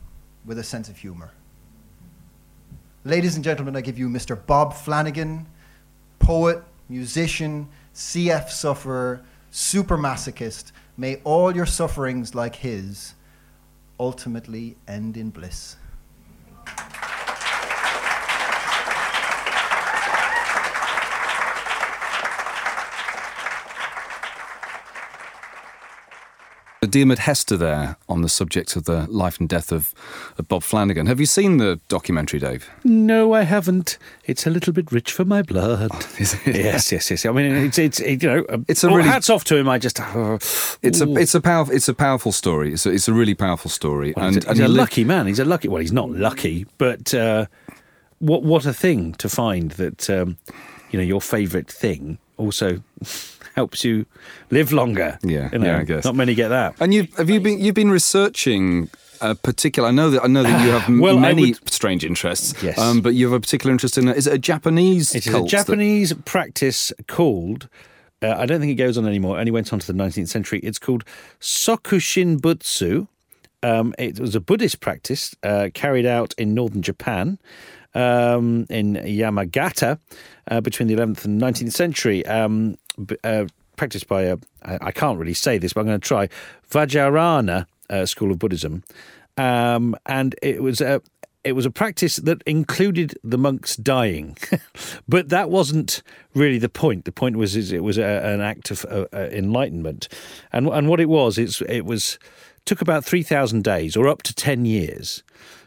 with 0.45 0.59
a 0.59 0.63
sense 0.63 0.89
of 0.89 0.97
humor. 0.97 1.31
Ladies 3.05 3.35
and 3.35 3.45
gentlemen, 3.45 3.77
I 3.77 3.81
give 3.81 3.97
you 3.97 4.09
Mr. 4.09 4.37
Bob 4.45 4.73
Flanagan, 4.73 5.45
poet, 6.19 6.61
musician, 6.89 7.69
CF 7.95 8.49
sufferer, 8.49 9.23
super 9.53 9.99
masochist. 9.99 10.71
May 10.97 11.17
all 11.23 11.55
your 11.55 11.67
sufferings, 11.67 12.33
like 12.33 12.55
his, 12.55 13.13
ultimately 13.99 14.77
end 14.87 15.15
in 15.15 15.29
bliss. 15.29 15.77
Diarmuid 26.93 27.19
Hester 27.19 27.57
there 27.57 27.97
on 28.07 28.21
the 28.21 28.29
subject 28.29 28.75
of 28.75 28.83
the 28.83 29.07
life 29.09 29.39
and 29.39 29.49
death 29.49 29.71
of, 29.71 29.93
of 30.37 30.47
Bob 30.47 30.61
Flanagan. 30.61 31.07
Have 31.07 31.19
you 31.19 31.25
seen 31.25 31.57
the 31.57 31.79
documentary, 31.87 32.39
Dave? 32.39 32.69
No, 32.83 33.33
I 33.33 33.41
haven't. 33.41 33.97
It's 34.25 34.45
a 34.45 34.51
little 34.51 34.71
bit 34.73 34.91
rich 34.91 35.11
for 35.11 35.25
my 35.25 35.41
blood. 35.41 35.91
It? 36.19 36.55
Yes, 36.55 36.91
yes, 36.91 37.09
yes. 37.09 37.25
I 37.25 37.31
mean, 37.31 37.51
it's 37.65 37.79
it's 37.79 37.99
it, 37.99 38.21
you 38.21 38.29
know, 38.29 38.63
It's 38.67 38.83
a 38.83 38.89
oh, 38.89 38.95
really- 38.95 39.09
hats 39.09 39.29
off 39.31 39.43
to 39.45 39.57
him. 39.57 39.67
I 39.67 39.79
just 39.79 39.99
uh, 39.99 40.37
It's 40.83 41.01
a 41.01 41.11
it's 41.15 41.33
a 41.35 41.41
powerful 41.41 41.73
it's 41.75 41.89
a 41.89 41.93
powerful 41.95 42.31
story. 42.31 42.73
It's 42.73 42.85
a, 42.85 42.91
it's 42.91 43.07
a 43.07 43.13
really 43.13 43.33
powerful 43.33 43.71
story, 43.71 44.13
Well, 44.15 44.27
he's 44.31 44.45
a, 44.45 44.49
he's 44.49 44.57
he 44.59 44.63
a 44.63 44.67
lived- 44.67 44.77
lucky 44.77 45.03
man. 45.03 45.25
He's 45.27 45.39
a 45.39 45.45
lucky. 45.45 45.67
Well, 45.69 45.81
he's 45.81 45.91
not 45.91 46.09
lucky, 46.11 46.65
but 46.77 47.13
uh, 47.13 47.47
what 48.19 48.43
what 48.43 48.65
a 48.67 48.73
thing 48.73 49.13
to 49.15 49.27
find 49.29 49.71
that 49.71 50.09
um, 50.11 50.37
you 50.91 50.99
know 50.99 51.05
your 51.05 51.21
favourite 51.21 51.71
thing 51.71 52.19
also 52.37 52.81
helps 53.55 53.83
you 53.83 54.05
live 54.51 54.71
longer. 54.71 55.17
Yeah, 55.23 55.49
you 55.51 55.59
know, 55.59 55.65
yeah, 55.67 55.79
I 55.79 55.83
guess. 55.83 56.03
not 56.05 56.15
many 56.15 56.35
get 56.35 56.49
that. 56.49 56.75
And 56.79 56.93
you 56.93 57.07
have 57.17 57.29
you 57.29 57.39
been 57.39 57.59
you've 57.59 57.75
been 57.75 57.91
researching 57.91 58.89
a 59.21 59.35
particular. 59.35 59.89
I 59.89 59.91
know 59.91 60.09
that 60.09 60.23
I 60.23 60.27
know 60.27 60.43
that 60.43 60.65
you 60.65 60.71
have 60.71 60.99
Well, 60.99 61.17
many 61.19 61.51
would- 61.51 61.69
strange 61.71 62.03
interests. 62.03 62.61
Yes. 62.63 62.77
Um, 62.77 63.01
but 63.01 63.13
you 63.13 63.25
have 63.27 63.33
a 63.33 63.39
particular 63.39 63.71
interest 63.71 63.97
in. 63.97 64.07
A, 64.09 64.11
is 64.11 64.27
it 64.27 64.33
a 64.33 64.37
Japanese? 64.37 65.13
It 65.15 65.19
is 65.19 65.27
a 65.27 65.31
cult 65.31 65.43
that- 65.45 65.49
Japanese 65.57 66.13
practice 66.25 66.91
called. 67.07 67.69
Uh, 68.21 68.35
I 68.37 68.45
don't 68.45 68.61
think 68.61 68.71
it 68.71 68.75
goes 68.75 68.97
on 68.97 69.05
anymore. 69.05 69.35
It 69.37 69.41
only 69.41 69.51
went 69.51 69.73
on 69.73 69.79
to 69.79 69.87
the 69.87 69.91
19th 69.93 70.29
century. 70.29 70.59
It's 70.63 70.79
called 70.79 71.03
Sokushin 71.41 72.39
Butsu. 72.39 73.07
Um, 73.61 73.93
it 73.99 74.19
was 74.19 74.33
a 74.35 74.39
Buddhist 74.41 74.79
practice 74.79 75.35
uh, 75.43 75.69
carried 75.73 76.05
out 76.05 76.33
in 76.37 76.53
northern 76.53 76.81
Japan, 76.81 77.37
um, 77.93 78.65
in 78.69 78.95
Yamagata, 78.95 79.99
uh, 80.49 80.61
between 80.61 80.87
the 80.87 80.95
11th 80.95 81.25
and 81.25 81.41
19th 81.41 81.71
century. 81.73 82.25
Um, 82.25 82.77
uh, 83.23 83.45
practiced 83.75 84.07
by 84.07 84.23
a, 84.23 84.37
I 84.63 84.77
I 84.81 84.91
can't 84.91 85.19
really 85.19 85.33
say 85.33 85.57
this, 85.57 85.73
but 85.73 85.81
I'm 85.81 85.87
going 85.87 85.99
to 85.99 86.07
try, 86.07 86.29
Vajrayana 86.69 87.65
uh, 87.89 88.05
school 88.05 88.31
of 88.31 88.39
Buddhism. 88.39 88.83
Um, 89.37 89.95
and 90.05 90.35
it 90.41 90.61
was 90.61 90.79
a, 90.79 91.01
it 91.43 91.53
was 91.53 91.65
a 91.65 91.71
practice 91.71 92.17
that 92.17 92.41
included 92.45 93.17
the 93.23 93.37
monks 93.37 93.75
dying, 93.75 94.37
but 95.07 95.29
that 95.29 95.49
wasn't 95.49 96.01
really 96.33 96.57
the 96.57 96.69
point. 96.69 97.05
The 97.05 97.11
point 97.11 97.35
was 97.35 97.55
is 97.55 97.71
it 97.71 97.83
was 97.83 97.97
a, 97.97 98.03
an 98.03 98.41
act 98.41 98.71
of 98.71 98.85
uh, 98.85 99.05
uh, 99.13 99.29
enlightenment, 99.31 100.07
and 100.51 100.67
and 100.67 100.87
what 100.87 100.99
it 100.99 101.09
was 101.09 101.37
it's 101.37 101.61
it 101.61 101.85
was 101.85 102.17
took 102.65 102.81
about 102.81 103.03
three 103.03 103.23
thousand 103.23 103.63
days 103.63 103.97
or 103.97 104.07
up 104.07 104.23
to 104.23 104.33
ten 104.33 104.65
years, 104.65 105.23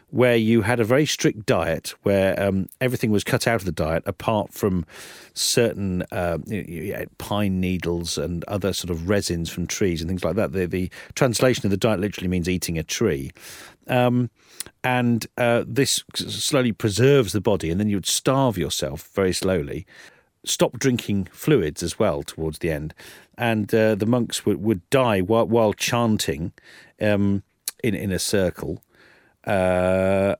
where 0.09 0.37
you 0.37 0.61
had 0.61 0.79
a 0.79 0.85
very 0.85 1.05
strict 1.05 1.45
diet 1.45 1.93
where 2.03 2.41
um, 2.41 2.69
everything 2.79 3.11
was 3.11 3.25
cut 3.25 3.45
out 3.45 3.55
of 3.55 3.65
the 3.65 3.71
diet 3.73 4.03
apart 4.05 4.53
from 4.53 4.85
certain 5.33 6.01
uh, 6.11 6.37
you 6.47 6.93
know, 6.93 7.05
pine 7.17 7.59
needles 7.59 8.17
and 8.17 8.43
other 8.45 8.71
sort 8.71 8.89
of 8.89 9.09
resins 9.09 9.49
from 9.49 9.67
trees 9.67 10.01
and 10.01 10.09
things 10.09 10.23
like 10.23 10.35
that. 10.35 10.53
The, 10.53 10.65
the 10.65 10.89
translation 11.15 11.65
of 11.65 11.71
the 11.71 11.77
diet 11.77 11.99
literally 11.99 12.29
means 12.29 12.47
eating 12.47 12.77
a 12.77 12.83
tree. 12.83 13.31
Um, 13.87 14.29
and 14.83 15.27
uh, 15.37 15.63
this 15.67 16.03
slowly 16.15 16.71
preserves 16.71 17.33
the 17.33 17.41
body, 17.41 17.69
and 17.69 17.79
then 17.79 17.89
you 17.89 17.97
would 17.97 18.05
starve 18.05 18.57
yourself 18.57 19.09
very 19.13 19.33
slowly. 19.33 19.85
Stop 20.45 20.79
drinking 20.79 21.27
fluids 21.31 21.83
as 21.83 21.99
well 21.99 22.23
towards 22.23 22.59
the 22.59 22.71
end, 22.71 22.93
and 23.37 23.73
uh, 23.73 23.95
the 23.95 24.05
monks 24.05 24.45
would, 24.45 24.61
would 24.61 24.89
die 24.89 25.19
while, 25.19 25.47
while 25.47 25.73
chanting 25.73 26.53
um, 27.01 27.43
in 27.83 27.95
in 27.95 28.11
a 28.11 28.19
circle, 28.19 28.81
uh, 29.47 30.35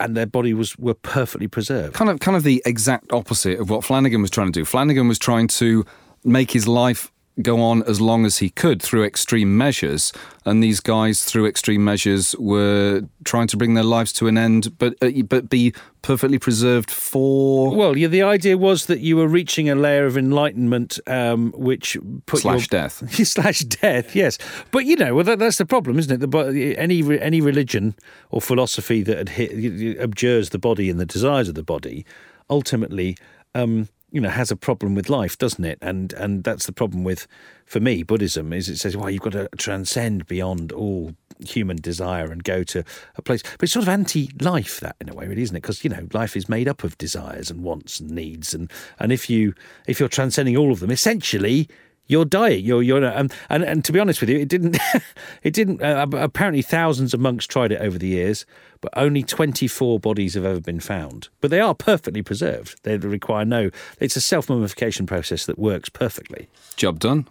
and 0.00 0.16
their 0.16 0.26
body 0.26 0.52
was 0.52 0.76
were 0.76 0.94
perfectly 0.94 1.48
preserved. 1.48 1.94
kind 1.94 2.10
of 2.10 2.20
kind 2.20 2.36
of 2.36 2.42
the 2.42 2.62
exact 2.66 3.12
opposite 3.12 3.60
of 3.60 3.70
what 3.70 3.84
Flanagan 3.84 4.20
was 4.20 4.30
trying 4.30 4.48
to 4.52 4.60
do. 4.60 4.64
Flanagan 4.64 5.08
was 5.08 5.18
trying 5.18 5.48
to 5.48 5.86
make 6.24 6.50
his 6.50 6.66
life 6.66 7.12
go 7.42 7.60
on 7.60 7.82
as 7.84 8.00
long 8.00 8.24
as 8.24 8.38
he 8.38 8.48
could 8.48 8.80
through 8.80 9.04
extreme 9.04 9.56
measures, 9.56 10.12
and 10.44 10.62
these 10.62 10.80
guys 10.80 11.24
through 11.24 11.46
extreme 11.46 11.84
measures 11.84 12.34
were 12.38 13.02
trying 13.24 13.48
to 13.48 13.56
bring 13.56 13.74
their 13.74 13.84
lives 13.84 14.12
to 14.14 14.28
an 14.28 14.38
end, 14.38 14.78
but 14.78 14.94
uh, 15.02 15.10
but 15.28 15.48
be 15.48 15.74
perfectly 16.02 16.38
preserved 16.38 16.90
for 16.90 17.74
Well, 17.74 17.96
yeah, 17.96 18.08
the 18.08 18.22
idea 18.22 18.56
was 18.56 18.86
that 18.86 19.00
you 19.00 19.16
were 19.16 19.26
reaching 19.26 19.68
a 19.68 19.74
layer 19.74 20.06
of 20.06 20.16
enlightenment, 20.16 20.98
um, 21.06 21.52
which 21.56 21.96
put 22.26 22.40
slash 22.40 22.70
your, 22.72 22.82
death. 22.82 23.14
slash 23.26 23.60
death, 23.60 24.14
yes. 24.14 24.38
But 24.70 24.84
you 24.84 24.96
know, 24.96 25.14
well, 25.14 25.24
that, 25.24 25.38
that's 25.38 25.58
the 25.58 25.66
problem, 25.66 25.98
isn't 25.98 26.22
it? 26.22 26.30
The, 26.30 26.76
any 26.78 27.18
any 27.20 27.40
religion 27.40 27.94
or 28.30 28.40
philosophy 28.40 29.02
that 29.02 29.26
adhe- 29.26 29.98
abjures 30.00 30.50
the 30.50 30.58
body 30.58 30.88
and 30.90 31.00
the 31.00 31.06
desires 31.06 31.48
of 31.48 31.54
the 31.54 31.64
body, 31.64 32.06
ultimately, 32.48 33.16
um, 33.54 33.88
you 34.14 34.20
know, 34.20 34.30
has 34.30 34.52
a 34.52 34.56
problem 34.56 34.94
with 34.94 35.10
life, 35.10 35.36
doesn't 35.36 35.64
it? 35.64 35.76
And 35.82 36.12
and 36.12 36.44
that's 36.44 36.66
the 36.66 36.72
problem 36.72 37.02
with, 37.02 37.26
for 37.66 37.80
me, 37.80 38.04
Buddhism 38.04 38.52
is 38.52 38.68
it 38.68 38.76
says, 38.76 38.96
well, 38.96 39.10
you've 39.10 39.22
got 39.22 39.32
to 39.32 39.48
transcend 39.58 40.26
beyond 40.26 40.70
all 40.70 41.16
human 41.44 41.76
desire 41.78 42.30
and 42.30 42.44
go 42.44 42.62
to 42.62 42.84
a 43.16 43.22
place. 43.22 43.42
But 43.42 43.64
it's 43.64 43.72
sort 43.72 43.82
of 43.82 43.88
anti-life 43.88 44.78
that 44.78 44.94
in 45.00 45.08
a 45.08 45.14
way, 45.14 45.26
really, 45.26 45.42
isn't 45.42 45.56
it? 45.56 45.62
Because 45.62 45.82
you 45.82 45.90
know, 45.90 46.06
life 46.12 46.36
is 46.36 46.48
made 46.48 46.68
up 46.68 46.84
of 46.84 46.96
desires 46.96 47.50
and 47.50 47.64
wants 47.64 47.98
and 47.98 48.12
needs, 48.12 48.54
and 48.54 48.70
and 49.00 49.10
if 49.10 49.28
you 49.28 49.52
if 49.88 49.98
you're 49.98 50.08
transcending 50.08 50.56
all 50.56 50.70
of 50.70 50.78
them, 50.78 50.92
essentially 50.92 51.68
you're 52.06 52.24
dying. 52.24 52.64
You're 52.64 52.82
you're 52.82 53.04
um, 53.04 53.28
and 53.48 53.64
and 53.64 53.84
to 53.84 53.92
be 53.92 53.98
honest 53.98 54.20
with 54.20 54.30
you, 54.30 54.38
it 54.38 54.48
didn't 54.48 54.76
it 55.42 55.52
didn't. 55.54 55.82
Uh, 55.82 56.06
apparently, 56.12 56.62
thousands 56.62 57.14
of 57.14 57.20
monks 57.20 57.46
tried 57.46 57.72
it 57.72 57.80
over 57.80 57.98
the 57.98 58.08
years, 58.08 58.44
but 58.80 58.92
only 58.96 59.22
24 59.22 59.98
bodies 60.00 60.34
have 60.34 60.44
ever 60.44 60.60
been 60.60 60.80
found. 60.80 61.28
But 61.40 61.50
they 61.50 61.60
are 61.60 61.74
perfectly 61.74 62.22
preserved. 62.22 62.78
They 62.82 62.96
require 62.98 63.44
no. 63.44 63.70
It's 64.00 64.16
a 64.16 64.20
self 64.20 64.48
mummification 64.48 65.06
process 65.06 65.46
that 65.46 65.58
works 65.58 65.88
perfectly. 65.88 66.48
Job 66.76 66.98
done. 66.98 67.26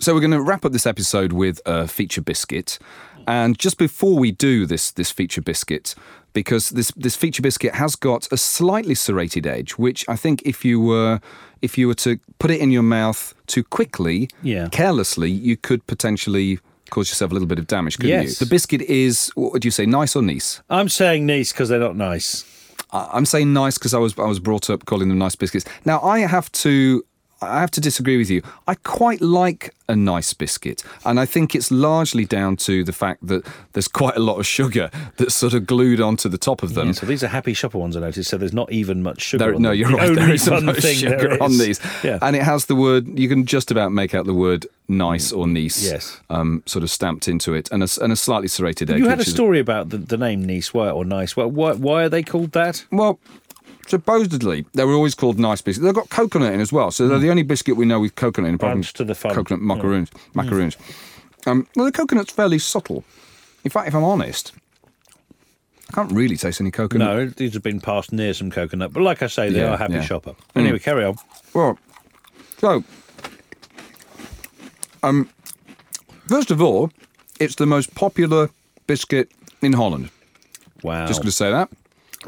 So 0.00 0.12
we're 0.12 0.20
going 0.20 0.32
to 0.32 0.42
wrap 0.42 0.64
up 0.64 0.72
this 0.72 0.86
episode 0.86 1.32
with 1.32 1.60
a 1.66 1.86
feature 1.86 2.20
biscuit, 2.20 2.78
and 3.26 3.58
just 3.58 3.78
before 3.78 4.18
we 4.18 4.32
do 4.32 4.66
this 4.66 4.90
this 4.90 5.10
feature 5.10 5.42
biscuit, 5.42 5.94
because 6.32 6.70
this 6.70 6.90
this 6.96 7.16
feature 7.16 7.42
biscuit 7.42 7.74
has 7.76 7.94
got 7.96 8.30
a 8.32 8.36
slightly 8.36 8.94
serrated 8.94 9.46
edge, 9.46 9.72
which 9.72 10.06
I 10.08 10.16
think 10.16 10.42
if 10.44 10.64
you 10.64 10.80
were 10.80 11.20
if 11.64 11.76
you 11.78 11.86
were 11.88 11.94
to 12.06 12.18
put 12.38 12.50
it 12.50 12.60
in 12.60 12.70
your 12.70 12.82
mouth 12.82 13.34
too 13.46 13.64
quickly, 13.64 14.28
Yeah. 14.42 14.68
carelessly, 14.70 15.30
you 15.30 15.56
could 15.56 15.86
potentially 15.86 16.58
cause 16.90 17.08
yourself 17.10 17.30
a 17.30 17.34
little 17.34 17.48
bit 17.48 17.58
of 17.58 17.66
damage, 17.66 17.96
couldn't 17.96 18.10
Yes. 18.10 18.40
you? 18.40 18.44
The 18.46 18.50
biscuit 18.50 18.82
is 18.82 19.30
what 19.34 19.52
would 19.52 19.64
you 19.64 19.70
say, 19.70 19.86
nice 19.86 20.14
or 20.14 20.22
nice? 20.22 20.60
I'm 20.70 20.88
saying 20.88 21.26
nice 21.26 21.52
because 21.52 21.68
they're 21.70 21.80
not 21.88 21.96
nice. 21.96 22.44
I'm 22.92 23.26
saying 23.26 23.52
nice 23.52 23.76
because 23.78 23.92
I 23.94 23.98
was 23.98 24.12
I 24.18 24.28
was 24.34 24.38
brought 24.38 24.70
up 24.70 24.84
calling 24.86 25.08
them 25.08 25.18
nice 25.18 25.34
biscuits. 25.34 25.64
Now 25.84 26.00
I 26.00 26.20
have 26.20 26.52
to 26.64 27.04
I 27.44 27.60
have 27.60 27.70
to 27.72 27.80
disagree 27.80 28.16
with 28.16 28.30
you. 28.30 28.42
I 28.66 28.74
quite 28.74 29.20
like 29.20 29.74
a 29.88 29.94
nice 29.94 30.32
biscuit, 30.32 30.82
and 31.04 31.20
I 31.20 31.26
think 31.26 31.54
it's 31.54 31.70
largely 31.70 32.24
down 32.24 32.56
to 32.56 32.82
the 32.84 32.92
fact 32.92 33.26
that 33.26 33.46
there's 33.74 33.88
quite 33.88 34.16
a 34.16 34.20
lot 34.20 34.38
of 34.38 34.46
sugar 34.46 34.90
that's 35.18 35.34
sort 35.34 35.52
of 35.54 35.66
glued 35.66 36.00
onto 36.00 36.28
the 36.28 36.38
top 36.38 36.62
of 36.62 36.72
them. 36.74 36.86
Yeah, 36.88 36.92
so 36.94 37.06
these 37.06 37.22
are 37.22 37.28
happy 37.28 37.52
shopper 37.52 37.76
ones 37.78 37.94
I 37.96 38.00
noticed. 38.00 38.30
So 38.30 38.38
there's 38.38 38.54
not 38.54 38.72
even 38.72 39.02
much 39.02 39.20
sugar. 39.20 39.44
There, 39.50 39.58
no, 39.58 39.72
you're 39.72 39.90
The 39.90 39.96
right. 39.96 40.14
There 40.14 40.32
isn't 40.32 40.64
much 40.64 40.82
sugar 40.82 41.36
on 41.42 41.58
these, 41.58 41.80
Yeah. 42.02 42.18
and 42.22 42.34
it 42.34 42.42
has 42.42 42.66
the 42.66 42.74
word. 42.74 43.18
You 43.18 43.28
can 43.28 43.44
just 43.44 43.70
about 43.70 43.92
make 43.92 44.14
out 44.14 44.24
the 44.24 44.34
word 44.34 44.66
nice 44.88 45.32
or 45.32 45.46
nice 45.46 45.82
Yes. 45.84 46.20
um, 46.30 46.62
sort 46.66 46.82
of 46.82 46.90
stamped 46.90 47.28
into 47.28 47.52
it, 47.54 47.70
and 47.70 47.82
a, 47.82 47.88
and 48.02 48.12
a 48.12 48.16
slightly 48.16 48.48
serrated 48.48 48.90
edge. 48.90 48.98
you 48.98 49.08
had 49.08 49.20
a 49.20 49.24
story 49.24 49.58
about 49.60 49.90
the, 49.90 49.98
the 49.98 50.16
name 50.16 50.44
Nice 50.46 50.72
why- 50.72 50.90
or 50.90 51.04
Nice. 51.04 51.36
Why, 51.36 51.44
why 51.44 52.04
are 52.04 52.08
they 52.08 52.22
called 52.22 52.52
that? 52.52 52.84
Well, 52.90 53.18
supposedly 53.86 54.64
they 54.74 54.84
were 54.84 54.94
always 54.94 55.14
called 55.14 55.38
nice 55.38 55.60
biscuits. 55.60 55.84
They've 55.84 55.94
got 55.94 56.08
coconut 56.10 56.52
in 56.52 56.60
as 56.60 56.72
well, 56.72 56.90
so 56.90 57.06
they're 57.08 57.18
the 57.18 57.30
only 57.30 57.42
biscuit 57.42 57.76
we 57.76 57.84
know 57.86 58.00
with 58.00 58.14
coconut 58.14 58.48
in. 58.48 58.54
apart 58.56 58.82
to 58.82 59.04
the 59.04 59.14
fun. 59.14 59.34
Coconut 59.34 59.62
macaroons. 59.62 60.10
Macaroons. 60.34 60.76
Um, 61.46 61.66
well, 61.76 61.86
the 61.86 61.92
coconut's 61.92 62.32
fairly 62.32 62.58
subtle. 62.58 63.04
In 63.64 63.70
fact, 63.70 63.88
if 63.88 63.94
I'm 63.94 64.04
honest, 64.04 64.52
I 65.90 65.92
can't 65.94 66.12
really 66.12 66.36
taste 66.36 66.60
any 66.60 66.70
coconut. 66.70 67.16
No, 67.16 67.26
these 67.26 67.52
have 67.54 67.62
been 67.62 67.80
passed 67.80 68.12
near 68.12 68.32
some 68.34 68.50
coconut. 68.50 68.92
But 68.92 69.02
like 69.02 69.22
I 69.22 69.26
say, 69.26 69.50
they 69.50 69.60
Yeah, 69.60 69.72
are 69.74 69.76
happy 69.76 69.94
yeah. 69.94 70.00
shopper. 70.02 70.34
Anyway, 70.56 70.78
carry 70.78 71.04
on. 71.04 71.16
Well, 71.52 71.78
so, 72.58 72.82
um, 75.02 75.28
first 76.28 76.50
of 76.50 76.62
all, 76.62 76.90
it's 77.38 77.56
the 77.56 77.66
most 77.66 77.94
popular 77.94 78.50
biscuit 78.86 79.30
in 79.60 79.74
Holland. 79.74 80.10
Wow. 80.82 81.06
Just 81.06 81.20
going 81.20 81.26
to 81.28 81.32
say 81.32 81.50
that. 81.50 81.68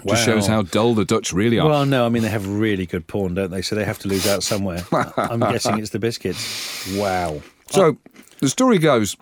Just 0.07 0.25
shows 0.25 0.47
how 0.47 0.63
dull 0.63 0.95
the 0.95 1.05
Dutch 1.05 1.33
really 1.33 1.59
are. 1.59 1.69
Well, 1.69 1.87
no, 1.87 2.05
I 2.07 2.09
mean 2.09 2.23
they 2.23 2.29
have 2.29 2.47
really 2.47 2.87
good 2.87 3.07
porn, 3.07 3.35
don't 3.35 3.51
they? 3.51 3.63
So 3.63 3.75
they 3.77 3.85
have 3.85 3.99
to 4.01 4.09
lose 4.09 4.27
out 4.27 4.43
somewhere. 4.43 4.85
I'm 5.17 5.41
guessing 5.41 5.79
it's 5.79 5.91
the 5.91 5.99
biscuits. 5.99 6.95
Wow. 6.97 7.41
So 7.71 7.97
the 8.41 8.49
story 8.49 8.79
goes 8.79 9.17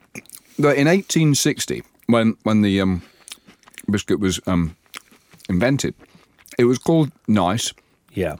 that 0.59 0.77
in 0.77 0.87
1860, 0.89 1.83
when 2.07 2.37
when 2.43 2.63
the 2.63 2.81
um, 2.81 3.03
biscuit 3.91 4.21
was 4.21 4.41
um, 4.47 4.77
invented, 5.49 5.95
it 6.59 6.65
was 6.65 6.79
called 6.79 7.11
nice 7.29 7.73
Yeah. 8.13 8.37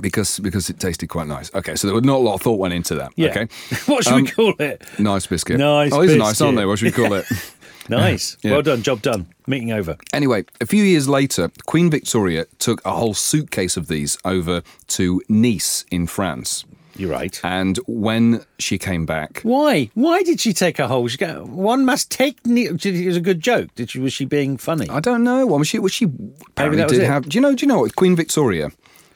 because 0.00 0.38
because 0.38 0.70
it 0.70 0.78
tasted 0.80 1.08
quite 1.08 1.26
nice. 1.26 1.52
Okay, 1.54 1.74
so 1.74 1.86
there 1.88 1.94
was 1.94 2.04
not 2.04 2.16
a 2.16 2.24
lot 2.24 2.34
of 2.34 2.42
thought 2.42 2.58
went 2.58 2.74
into 2.74 2.94
that. 2.96 3.12
Yeah. 3.16 3.30
Okay, 3.30 3.48
what 3.86 4.04
should 4.04 4.12
Um, 4.14 4.22
we 4.22 4.30
call 4.30 4.54
it? 4.58 4.82
nice 4.98 5.26
biscuit. 5.26 5.58
Nice 5.58 5.92
Oh, 5.92 6.02
these 6.02 6.14
are 6.14 6.18
nice, 6.18 6.40
aren't 6.40 6.56
they? 6.56 6.66
What 6.66 6.78
should 6.78 6.86
we 6.86 6.92
call 7.04 7.14
it? 7.14 7.26
Nice. 7.98 8.36
Yeah. 8.42 8.52
Well 8.52 8.62
done. 8.62 8.82
Job 8.82 9.02
done. 9.02 9.26
Meeting 9.46 9.72
over. 9.72 9.96
Anyway, 10.12 10.44
a 10.60 10.66
few 10.66 10.84
years 10.84 11.08
later, 11.08 11.50
Queen 11.66 11.90
Victoria 11.90 12.46
took 12.58 12.84
a 12.84 12.92
whole 12.92 13.14
suitcase 13.14 13.76
of 13.76 13.88
these 13.88 14.18
over 14.24 14.62
to 14.88 15.22
Nice 15.28 15.84
in 15.90 16.06
France. 16.06 16.64
You're 16.96 17.10
right. 17.12 17.40
And 17.44 17.78
when 17.86 18.44
she 18.58 18.76
came 18.76 19.06
back, 19.06 19.40
Why? 19.44 19.88
Why 19.94 20.24
did 20.24 20.40
she 20.40 20.52
take 20.52 20.80
a 20.80 20.88
whole? 20.88 21.06
She 21.06 21.16
go, 21.16 21.44
one 21.44 21.84
must 21.84 22.10
take. 22.10 22.44
Ne-. 22.44 22.66
It 22.66 23.06
was 23.06 23.16
a 23.16 23.20
good 23.20 23.40
joke. 23.40 23.72
Did 23.76 23.90
she? 23.90 24.00
Was 24.00 24.12
she 24.12 24.24
being 24.24 24.56
funny? 24.56 24.88
I 24.90 24.98
don't 24.98 25.22
know. 25.22 25.46
Well, 25.46 25.60
was 25.60 25.68
she? 25.68 25.78
Was 25.78 25.92
she? 25.92 26.06
Apparently, 26.06 26.78
that 26.78 26.88
was 26.88 26.98
did 26.98 27.04
it. 27.04 27.06
have. 27.06 27.28
Do 27.28 27.38
you 27.38 27.40
know? 27.40 27.54
Do 27.54 27.64
you 27.64 27.68
know 27.68 27.80
what? 27.80 27.94
Queen 27.94 28.16
Victoria. 28.16 28.70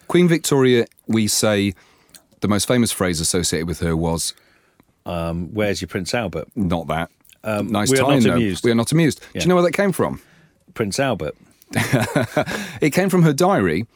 Queen 0.07 0.29
Victoria. 0.29 0.87
We 1.09 1.27
say 1.27 1.75
the 2.41 2.47
most 2.49 2.69
famous 2.69 2.93
phrase 2.93 3.19
associated 3.21 3.67
with 3.67 3.81
her 3.81 3.97
was 3.97 4.33
Um, 5.05 5.53
where's 5.53 5.81
your 5.83 5.89
Prince 5.89 6.15
Albert? 6.15 6.49
not 6.55 6.87
that. 6.87 7.11
Um, 7.45 7.69
nice 7.69 7.91
we 7.91 7.99
not 7.99 8.25
amused. 8.25 8.65
We 8.65 8.71
are 8.71 8.75
not 8.75 8.93
amused. 8.93 9.21
Do 9.33 9.41
you 9.41 9.47
know 9.47 9.55
where 9.55 9.65
that 9.65 9.73
came 9.73 9.93
from? 9.93 10.21
Prince 10.75 10.99
Albert. 11.01 11.37
It 12.81 12.91
came 12.91 13.09
from 13.09 13.23
her 13.23 13.33
diary, 13.33 13.87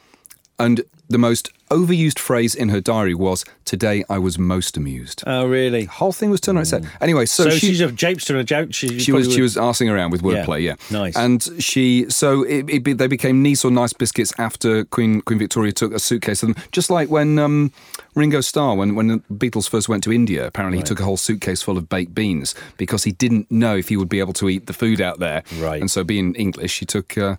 and 0.58 0.82
the 1.08 1.18
most 1.18 1.50
overused 1.70 2.18
phrase 2.18 2.54
in 2.54 2.68
her 2.68 2.80
diary 2.80 3.14
was 3.14 3.44
"Today 3.64 4.04
I 4.08 4.18
was 4.18 4.38
most 4.38 4.76
amused." 4.76 5.22
Oh, 5.26 5.46
really? 5.46 5.82
The 5.82 5.92
whole 5.92 6.12
thing 6.12 6.30
was 6.30 6.40
turned 6.40 6.58
its 6.58 6.70
head. 6.70 6.88
Anyway, 7.00 7.26
so, 7.26 7.44
So, 7.44 7.50
she, 7.50 7.68
she's 7.68 7.80
a 7.80 7.88
japester 7.88 8.30
and 8.30 8.38
a 8.38 8.44
joke. 8.44 8.74
She, 8.74 8.98
she 8.98 9.12
was 9.12 9.32
she 9.32 9.40
was 9.40 9.56
arsing 9.56 9.90
around 9.92 10.10
with 10.10 10.22
wordplay, 10.22 10.62
yeah. 10.62 10.74
Yeah, 10.90 10.98
nice. 10.98 11.16
And 11.16 11.42
she 11.62 12.06
so 12.08 12.42
it, 12.42 12.68
it 12.68 12.84
be, 12.84 12.92
they 12.92 13.06
became 13.06 13.42
nice 13.42 13.64
or 13.64 13.70
nice 13.70 13.92
biscuits 13.92 14.32
after 14.38 14.84
Queen 14.84 15.20
Queen 15.20 15.38
Victoria 15.38 15.72
took 15.72 15.92
a 15.92 15.98
suitcase 15.98 16.42
of 16.42 16.54
them. 16.54 16.64
Just 16.72 16.90
like 16.90 17.08
when 17.08 17.38
um, 17.38 17.72
Ringo 18.14 18.40
Starr, 18.40 18.74
when 18.76 18.94
when 18.94 19.08
the 19.08 19.18
Beatles 19.32 19.68
first 19.68 19.88
went 19.88 20.02
to 20.04 20.12
India, 20.12 20.46
apparently 20.46 20.78
he 20.78 20.84
took 20.84 21.00
a 21.00 21.04
whole 21.04 21.16
suitcase 21.16 21.62
full 21.62 21.78
of 21.78 21.88
baked 21.88 22.14
beans 22.14 22.54
because 22.76 23.04
he 23.04 23.12
didn't 23.12 23.50
know 23.50 23.76
if 23.76 23.88
he 23.88 23.96
would 23.96 24.08
be 24.08 24.20
able 24.20 24.32
to 24.34 24.48
eat 24.48 24.66
the 24.66 24.72
food 24.72 25.00
out 25.00 25.18
there. 25.20 25.42
Right. 25.58 25.80
And 25.80 25.90
so, 25.90 26.02
being 26.04 26.34
English, 26.34 26.78
he 26.78 26.86
took. 26.86 27.16
Uh, 27.16 27.36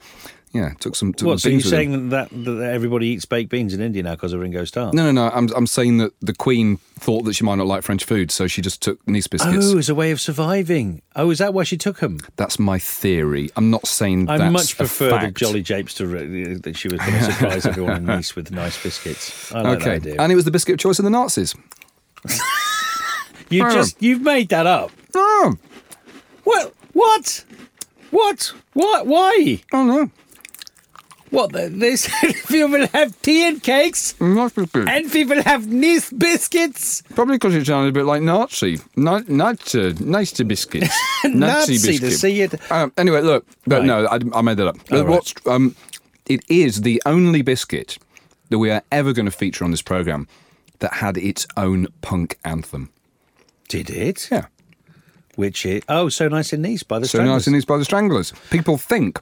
yeah, 0.54 0.72
took 0.80 0.96
some. 0.96 1.14
Took 1.14 1.28
What? 1.28 1.40
some 1.40 1.50
So 1.52 1.54
you're 1.54 1.62
saying 1.62 2.10
that, 2.10 2.30
that 2.32 2.62
everybody 2.72 3.08
eats 3.08 3.26
baked 3.26 3.50
beans 3.52 3.74
in 3.74 3.82
India 3.82 4.02
now 4.04 4.12
because 4.16 4.34
of 4.34 4.40
Ringo 4.40 4.64
Starr? 4.66 4.92
No, 4.94 5.04
no, 5.06 5.12
no. 5.12 5.30
I'm, 5.34 5.50
I'm 5.56 5.68
saying 5.68 5.98
that 6.00 6.14
the 6.22 6.34
Queen 6.34 6.78
thought 7.00 7.24
that 7.26 7.34
she 7.34 7.44
might 7.44 7.56
not 7.56 7.68
like 7.68 7.84
French 7.84 8.06
food, 8.06 8.32
so 8.32 8.48
she 8.48 8.62
just 8.62 8.82
took 8.82 9.06
Nice 9.08 9.28
biscuits. 9.28 9.68
Oh, 9.74 9.78
as 9.78 9.90
a 9.90 9.96
way 9.96 10.12
of 10.12 10.20
surviving. 10.22 11.02
Oh, 11.16 11.30
is 11.30 11.38
that 11.40 11.54
why 11.54 11.64
she 11.64 11.78
took 11.78 12.00
them? 12.00 12.20
That's 12.38 12.58
my 12.60 12.80
theory. 12.80 13.50
I'm 13.56 13.70
not 13.70 13.86
saying 13.88 14.26
that. 14.28 14.42
I 14.42 14.50
much 14.50 14.78
prefer 14.78 15.20
the. 15.20 15.32
Jolly 15.32 15.64
Japester 15.64 16.06
uh, 16.56 16.60
that 16.64 16.76
she 16.78 16.88
was 16.88 17.00
going 17.00 17.12
to 17.14 17.24
surprise 17.32 17.66
everyone 17.66 17.98
in 17.98 18.06
Nice 18.06 18.36
with 18.36 18.52
nice 18.52 18.82
biscuits. 18.82 19.52
I 19.54 19.62
like 19.62 19.80
Okay, 19.82 20.00
that 20.00 20.08
idea. 20.10 20.22
and 20.22 20.32
it 20.32 20.36
was 20.36 20.46
the 20.46 20.52
biscuit 20.52 20.74
of 20.74 20.80
choice 20.80 20.98
of 21.00 21.04
the 21.04 21.12
Nazis. 21.12 21.54
you 23.50 23.66
Oh. 23.66 23.74
just 23.74 24.02
you've 24.02 24.22
made 24.22 24.50
that 24.50 24.66
up. 24.68 24.92
Oh, 25.16 25.56
What? 26.44 26.74
What? 26.94 27.44
What? 28.12 28.54
What? 28.74 29.06
Why? 29.08 29.62
oh 29.74 29.84
no, 29.86 30.10
What? 31.30 31.52
the- 31.52 31.70
They 31.70 31.96
said 31.98 32.34
people 32.48 32.88
have 32.88 33.22
tea 33.22 33.48
and 33.48 33.62
cakes, 33.62 34.16
nice 34.22 34.54
biscuit. 34.54 34.88
and 34.88 35.12
people 35.12 35.42
have 35.44 35.68
nice 35.68 36.10
biscuits. 36.12 37.02
Probably 37.16 37.36
because 37.36 37.54
it 37.56 37.66
sounded 37.68 37.90
a 37.90 37.92
bit 37.92 38.06
like 38.06 38.22
Nazi. 38.22 38.80
Na- 38.96 39.22
Nazi, 39.28 39.94
Nazi 40.00 40.44
biscuits. 40.44 40.96
Nazi, 41.26 41.78
to 41.78 41.88
biscuits. 41.88 42.18
see 42.20 42.42
it. 42.42 42.72
Um, 42.72 42.94
anyway, 42.98 43.22
look, 43.22 43.46
but 43.66 43.84
no, 43.84 44.06
I, 44.08 44.20
I 44.34 44.42
made 44.42 44.58
that 44.58 44.68
up. 44.68 44.78
Oh, 44.92 45.00
right. 45.00 45.08
What's 45.10 45.34
um, 45.46 45.76
it 46.28 46.42
is 46.50 46.82
the 46.82 47.02
only 47.06 47.42
biscuit 47.42 47.98
that 48.50 48.60
we 48.60 48.72
are 48.72 48.82
ever 48.92 49.12
going 49.14 49.26
to 49.26 49.32
feature 49.32 49.66
on 49.66 49.72
this 49.72 49.82
program 49.82 50.28
that 50.80 50.94
had 50.94 51.18
its 51.18 51.46
own 51.58 51.88
punk 52.02 52.38
anthem. 52.46 52.90
Did 53.68 53.90
it? 53.90 54.30
Yeah. 54.32 54.46
Which 55.36 55.66
is 55.66 55.84
oh, 55.90 56.08
so 56.10 56.28
nice 56.30 56.54
in 56.54 56.62
nice 56.62 56.84
by 56.84 57.00
the 57.00 57.06
So 57.08 57.18
Stranglers. 57.18 57.36
nice 57.42 57.48
and 57.48 57.56
East 57.58 57.68
by 57.68 57.78
the 57.78 57.86
Stranglers. 57.86 58.34
People 58.50 58.78
think 58.78 59.20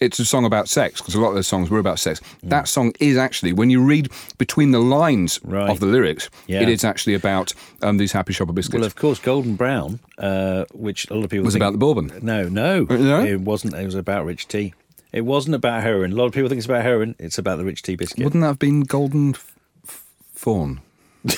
it's 0.00 0.18
a 0.18 0.24
song 0.24 0.44
about 0.44 0.68
sex 0.68 1.00
because 1.00 1.14
a 1.14 1.20
lot 1.20 1.28
of 1.30 1.34
those 1.34 1.46
songs 1.46 1.70
were 1.70 1.78
about 1.78 1.98
sex. 1.98 2.20
That 2.42 2.68
song 2.68 2.92
is 3.00 3.16
actually, 3.16 3.52
when 3.52 3.70
you 3.70 3.82
read 3.82 4.10
between 4.38 4.70
the 4.72 4.78
lines 4.80 5.40
Right. 5.44 5.70
of 5.70 5.80
the 5.80 5.86
lyrics, 5.86 6.28
Yeah. 6.46 6.60
it 6.62 6.68
is 6.68 6.84
actually 6.84 7.14
about 7.14 7.52
um, 7.82 7.96
these 7.96 8.12
happy 8.12 8.32
shopper 8.32 8.52
biscuits. 8.52 8.74
Well, 8.80 8.84
of 8.86 8.94
course, 8.96 9.18
Golden 9.18 9.54
Brown, 9.56 10.00
uh, 10.18 10.64
which 10.74 11.08
a 11.10 11.14
lot 11.14 11.24
of 11.24 11.30
people 11.30 11.44
was 11.44 11.54
think- 11.54 11.62
about 11.62 11.72
the 11.72 11.78
bourbon. 11.78 12.12
No, 12.22 12.48
no, 12.48 12.86
Uh, 12.90 12.96
no? 12.96 13.24
it 13.24 13.40
wasn't. 13.40 13.74
It 13.74 13.84
was 13.84 13.94
about 13.94 14.24
rich 14.24 14.46
tea. 14.48 14.74
It 15.12 15.24
wasn't 15.24 15.54
about 15.54 15.82
heroin. 15.82 16.12
A 16.12 16.14
lot 16.14 16.26
of 16.26 16.32
people 16.32 16.48
think 16.48 16.58
it's 16.58 16.66
about 16.66 16.82
heroin. 16.82 17.14
It's 17.18 17.38
about 17.38 17.56
the 17.56 17.64
rich 17.64 17.80
tea 17.82 17.96
biscuit. 17.96 18.22
Wouldn't 18.24 18.42
that 18.42 18.48
have 18.48 18.58
been 18.58 18.80
Golden 18.82 19.30
f- 19.30 19.54
f- 19.86 20.02
Fawn? 20.34 20.80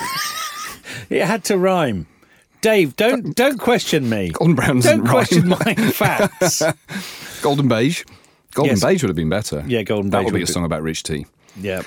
It 1.11 1.23
had 1.25 1.45
to 1.45 1.57
rhyme. 1.59 2.07
Dave, 2.61 2.97
don't 2.97 3.35
don't 3.37 3.59
question 3.59 4.09
me. 4.09 4.31
Golden 4.31 4.55
Brown 4.57 4.77
doesn't 4.81 4.99
Don't 4.99 5.07
question 5.09 5.49
rhyme. 5.51 5.75
my 5.79 5.91
facts. 5.91 6.63
Golden 7.43 7.69
Beige? 7.69 8.05
Golden 8.55 8.73
Yes. 8.77 8.85
Beige 8.85 9.03
would 9.03 9.09
have 9.11 9.17
been 9.17 9.29
better. 9.29 9.65
Yeah, 9.67 9.83
Golden 9.83 10.11
That 10.11 10.19
Beige 10.21 10.33
would 10.33 10.39
be 10.39 10.43
a 10.43 10.47
song 10.47 10.65
about 10.65 10.83
rich 10.83 11.03
tea. 11.03 11.27
yeah. 11.61 11.83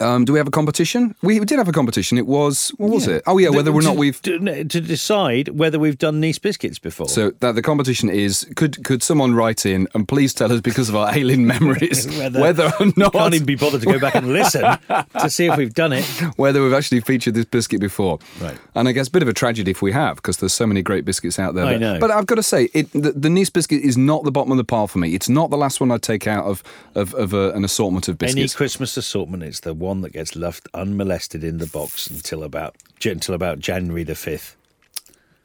Um, 0.00 0.24
do 0.24 0.32
we 0.32 0.38
have 0.38 0.48
a 0.48 0.50
competition? 0.50 1.14
We 1.22 1.38
did 1.40 1.58
have 1.58 1.68
a 1.68 1.72
competition. 1.72 2.18
It 2.18 2.26
was, 2.26 2.70
what 2.78 2.90
was 2.90 3.06
Yeah. 3.06 3.14
it? 3.16 3.22
Oh, 3.26 3.38
yeah, 3.38 3.50
whether 3.50 3.72
or 3.72 3.82
not 3.82 3.96
we've. 3.96 4.20
to, 4.22 4.38
to 4.64 4.80
decide 4.80 5.48
whether 5.48 5.78
we've 5.78 5.98
done 5.98 6.20
Nice 6.20 6.38
biscuits 6.38 6.78
before. 6.78 7.08
So 7.08 7.30
that 7.40 7.54
the 7.54 7.62
competition 7.62 8.08
is 8.08 8.46
could 8.56 8.82
could 8.84 9.02
someone 9.02 9.34
write 9.34 9.64
in 9.66 9.86
and 9.94 10.06
please 10.08 10.34
tell 10.34 10.50
us 10.52 10.60
because 10.60 10.88
of 10.88 10.96
our 10.96 11.16
alien 11.16 11.46
memories 11.54 12.06
Whether- 12.18 12.40
whether, 12.40 12.72
or 12.80 12.86
not 12.96 13.12
can't 13.12 13.34
even 13.34 13.46
be 13.46 13.54
bothered 13.54 13.80
to 13.82 13.86
go 13.86 13.98
back 14.00 14.14
and 14.14 14.32
listen 14.32 14.62
to 15.20 15.30
see 15.30 15.46
if 15.46 15.56
we've 15.56 15.74
done 15.74 15.92
it. 15.92 16.04
whether 16.36 16.62
we've 16.62 16.72
actually 16.72 17.00
featured 17.00 17.34
this 17.34 17.44
biscuit 17.44 17.80
before. 17.80 18.18
Right. 18.40 18.56
And 18.74 18.88
I 18.88 18.92
guess 18.92 19.08
a 19.08 19.10
bit 19.10 19.22
of 19.22 19.28
a 19.28 19.32
tragedy 19.32 19.70
if 19.70 19.82
we 19.82 19.92
have 19.92 20.16
because 20.16 20.38
there's 20.38 20.52
so 20.52 20.66
many 20.66 20.82
great 20.82 21.04
biscuits 21.04 21.38
out 21.38 21.54
there. 21.54 21.66
I 21.66 21.72
but, 21.74 21.80
know. 21.80 21.98
But 22.00 22.10
I've 22.10 22.26
got 22.26 22.36
to 22.36 22.42
say, 22.42 22.64
it, 22.74 22.90
the, 22.92 23.12
the 23.12 23.30
Nice 23.30 23.50
biscuit 23.50 23.82
is 23.82 23.96
not 23.96 24.24
the 24.24 24.32
bottom 24.32 24.50
of 24.50 24.56
the 24.58 24.64
pile 24.64 24.86
for 24.86 24.98
me. 24.98 25.14
It's 25.14 25.28
not 25.28 25.50
the 25.50 25.56
last 25.56 25.80
one 25.80 25.90
I'd 25.90 26.02
take 26.02 26.26
out 26.26 26.44
of 26.46 26.62
of, 26.94 27.14
of 27.14 27.32
a, 27.32 27.50
an 27.52 27.64
assortment 27.64 28.08
of 28.08 28.18
biscuits. 28.18 28.54
Any. 28.54 28.56
Christmas 28.56 28.96
assortment, 28.96 29.42
it's 29.42 29.60
the 29.60 29.74
one 29.84 30.00
that 30.02 30.12
gets 30.12 30.34
left 30.34 30.68
unmolested 30.74 31.44
in 31.44 31.58
the 31.58 31.66
box 31.66 32.06
until 32.08 32.42
about 32.42 32.74
until 33.04 33.34
about 33.34 33.58
January 33.60 34.02
the 34.04 34.14
fifth. 34.14 34.56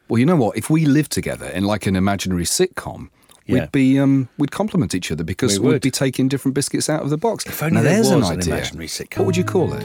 well, 0.08 0.18
you 0.20 0.26
know 0.26 0.36
what? 0.38 0.58
If 0.58 0.70
we 0.70 0.86
lived 0.86 1.12
together 1.12 1.48
in 1.48 1.64
like 1.66 1.86
an 1.86 1.96
imaginary 1.96 2.46
sitcom. 2.46 3.10
Yeah. 3.46 3.62
We'd 3.62 3.72
be 3.72 4.00
um, 4.00 4.30
we'd 4.38 4.52
complement 4.52 4.94
each 4.94 5.12
other 5.12 5.24
because 5.24 5.60
We 5.60 5.70
we'd 5.70 5.82
be 5.82 5.90
taking 5.90 6.28
different 6.30 6.54
biscuits 6.54 6.88
out 6.88 7.02
of 7.02 7.10
the 7.10 7.18
box. 7.18 7.46
If 7.48 7.64
only 7.64 7.78
now, 7.78 7.82
there 7.82 7.94
there's 7.96 8.12
was 8.14 8.30
an 8.30 8.34
an 8.36 8.40
idea. 8.42 8.54
imaginary 8.56 8.88
sitcom. 8.88 9.18
What 9.18 9.26
would 9.26 9.38
you 9.38 9.44
call 9.44 9.74
it? 9.74 9.84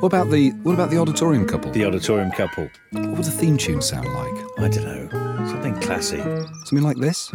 What 0.00 0.06
about 0.06 0.30
the 0.30 0.50
what 0.62 0.74
about 0.74 0.90
the 0.90 0.98
odditorium 0.98 1.48
couple? 1.48 1.72
The 1.72 1.84
odditorium 1.84 2.30
couple. 2.30 2.68
what 2.92 3.16
would 3.16 3.24
the 3.24 3.30
theme 3.32 3.56
tune 3.56 3.82
sound 3.82 4.06
like? 4.06 4.36
I 4.58 4.68
don't 4.68 4.84
know. 4.84 5.08
Something 5.48 5.74
classy. 5.80 6.18
Something 6.66 6.82
like 6.82 6.98
this? 6.98 7.32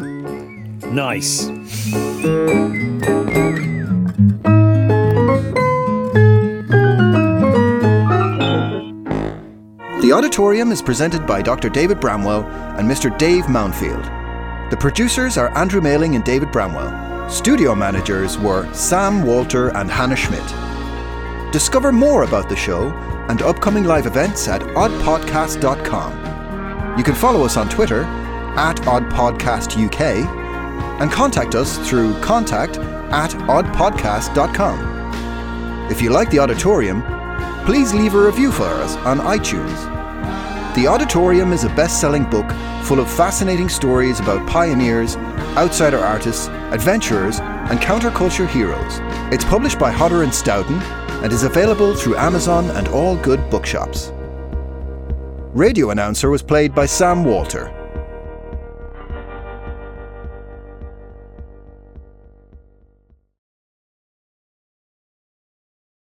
Nice. 0.87 1.49
The 10.11 10.17
Odditorium 10.17 10.73
is 10.73 10.81
presented 10.81 11.25
by 11.25 11.41
Dr. 11.41 11.69
David 11.69 12.01
Bramwell 12.01 12.45
and 12.77 12.85
Mr. 12.85 13.17
Dave 13.17 13.45
Mounfield. 13.45 14.03
The 14.69 14.75
producers 14.75 15.37
are 15.37 15.57
Andrew 15.57 15.79
Mailing 15.79 16.15
and 16.15 16.25
David 16.25 16.51
Bramwell. 16.51 17.29
Studio 17.29 17.73
managers 17.73 18.37
were 18.37 18.69
Sam 18.73 19.23
Walter 19.23 19.69
and 19.69 19.89
Hannah 19.89 20.17
Schmidt. 20.17 20.43
Discover 21.53 21.93
more 21.93 22.23
about 22.23 22.49
the 22.49 22.57
show 22.57 22.89
and 23.29 23.41
upcoming 23.41 23.85
live 23.85 24.05
events 24.05 24.49
at 24.49 24.61
oddpodcast.com. 24.61 26.97
You 26.97 27.05
can 27.05 27.15
follow 27.15 27.45
us 27.45 27.55
on 27.55 27.69
Twitter 27.69 28.03
at 28.57 28.75
oddpodcastuk 28.81 30.25
and 30.99 31.09
contact 31.09 31.55
us 31.55 31.77
through 31.87 32.19
contact 32.19 32.79
at 33.13 33.31
oddpodcast.com. 33.31 35.89
If 35.89 36.01
you 36.01 36.09
like 36.09 36.29
the 36.31 36.39
Odditorium, 36.39 37.01
please 37.65 37.93
leave 37.93 38.13
a 38.13 38.21
review 38.21 38.51
for 38.51 38.65
us 38.65 38.97
on 38.97 39.19
iTunes. 39.19 40.00
The 40.73 40.87
Odditorium 40.87 41.51
is 41.51 41.65
a 41.65 41.75
best 41.75 41.99
selling 41.99 42.23
book 42.29 42.49
full 42.83 43.01
of 43.01 43.11
fascinating 43.11 43.67
stories 43.67 44.21
about 44.21 44.47
pioneers, 44.47 45.17
outsider 45.57 45.99
artists, 45.99 46.47
adventurers, 46.47 47.41
and 47.41 47.77
counterculture 47.77 48.47
heroes. 48.47 48.99
It's 49.33 49.43
published 49.43 49.77
by 49.77 49.91
Hodder 49.91 50.23
and 50.23 50.33
Stoughton 50.33 50.81
and 51.23 51.33
is 51.33 51.43
available 51.43 51.93
through 51.93 52.15
Amazon 52.15 52.69
and 52.71 52.87
all 52.87 53.17
good 53.17 53.49
bookshops. 53.49 54.13
Radio 55.53 55.89
announcer 55.89 56.29
was 56.29 56.41
played 56.41 56.73
by 56.73 56.85
Sam 56.85 57.25
Walter. 57.25 57.80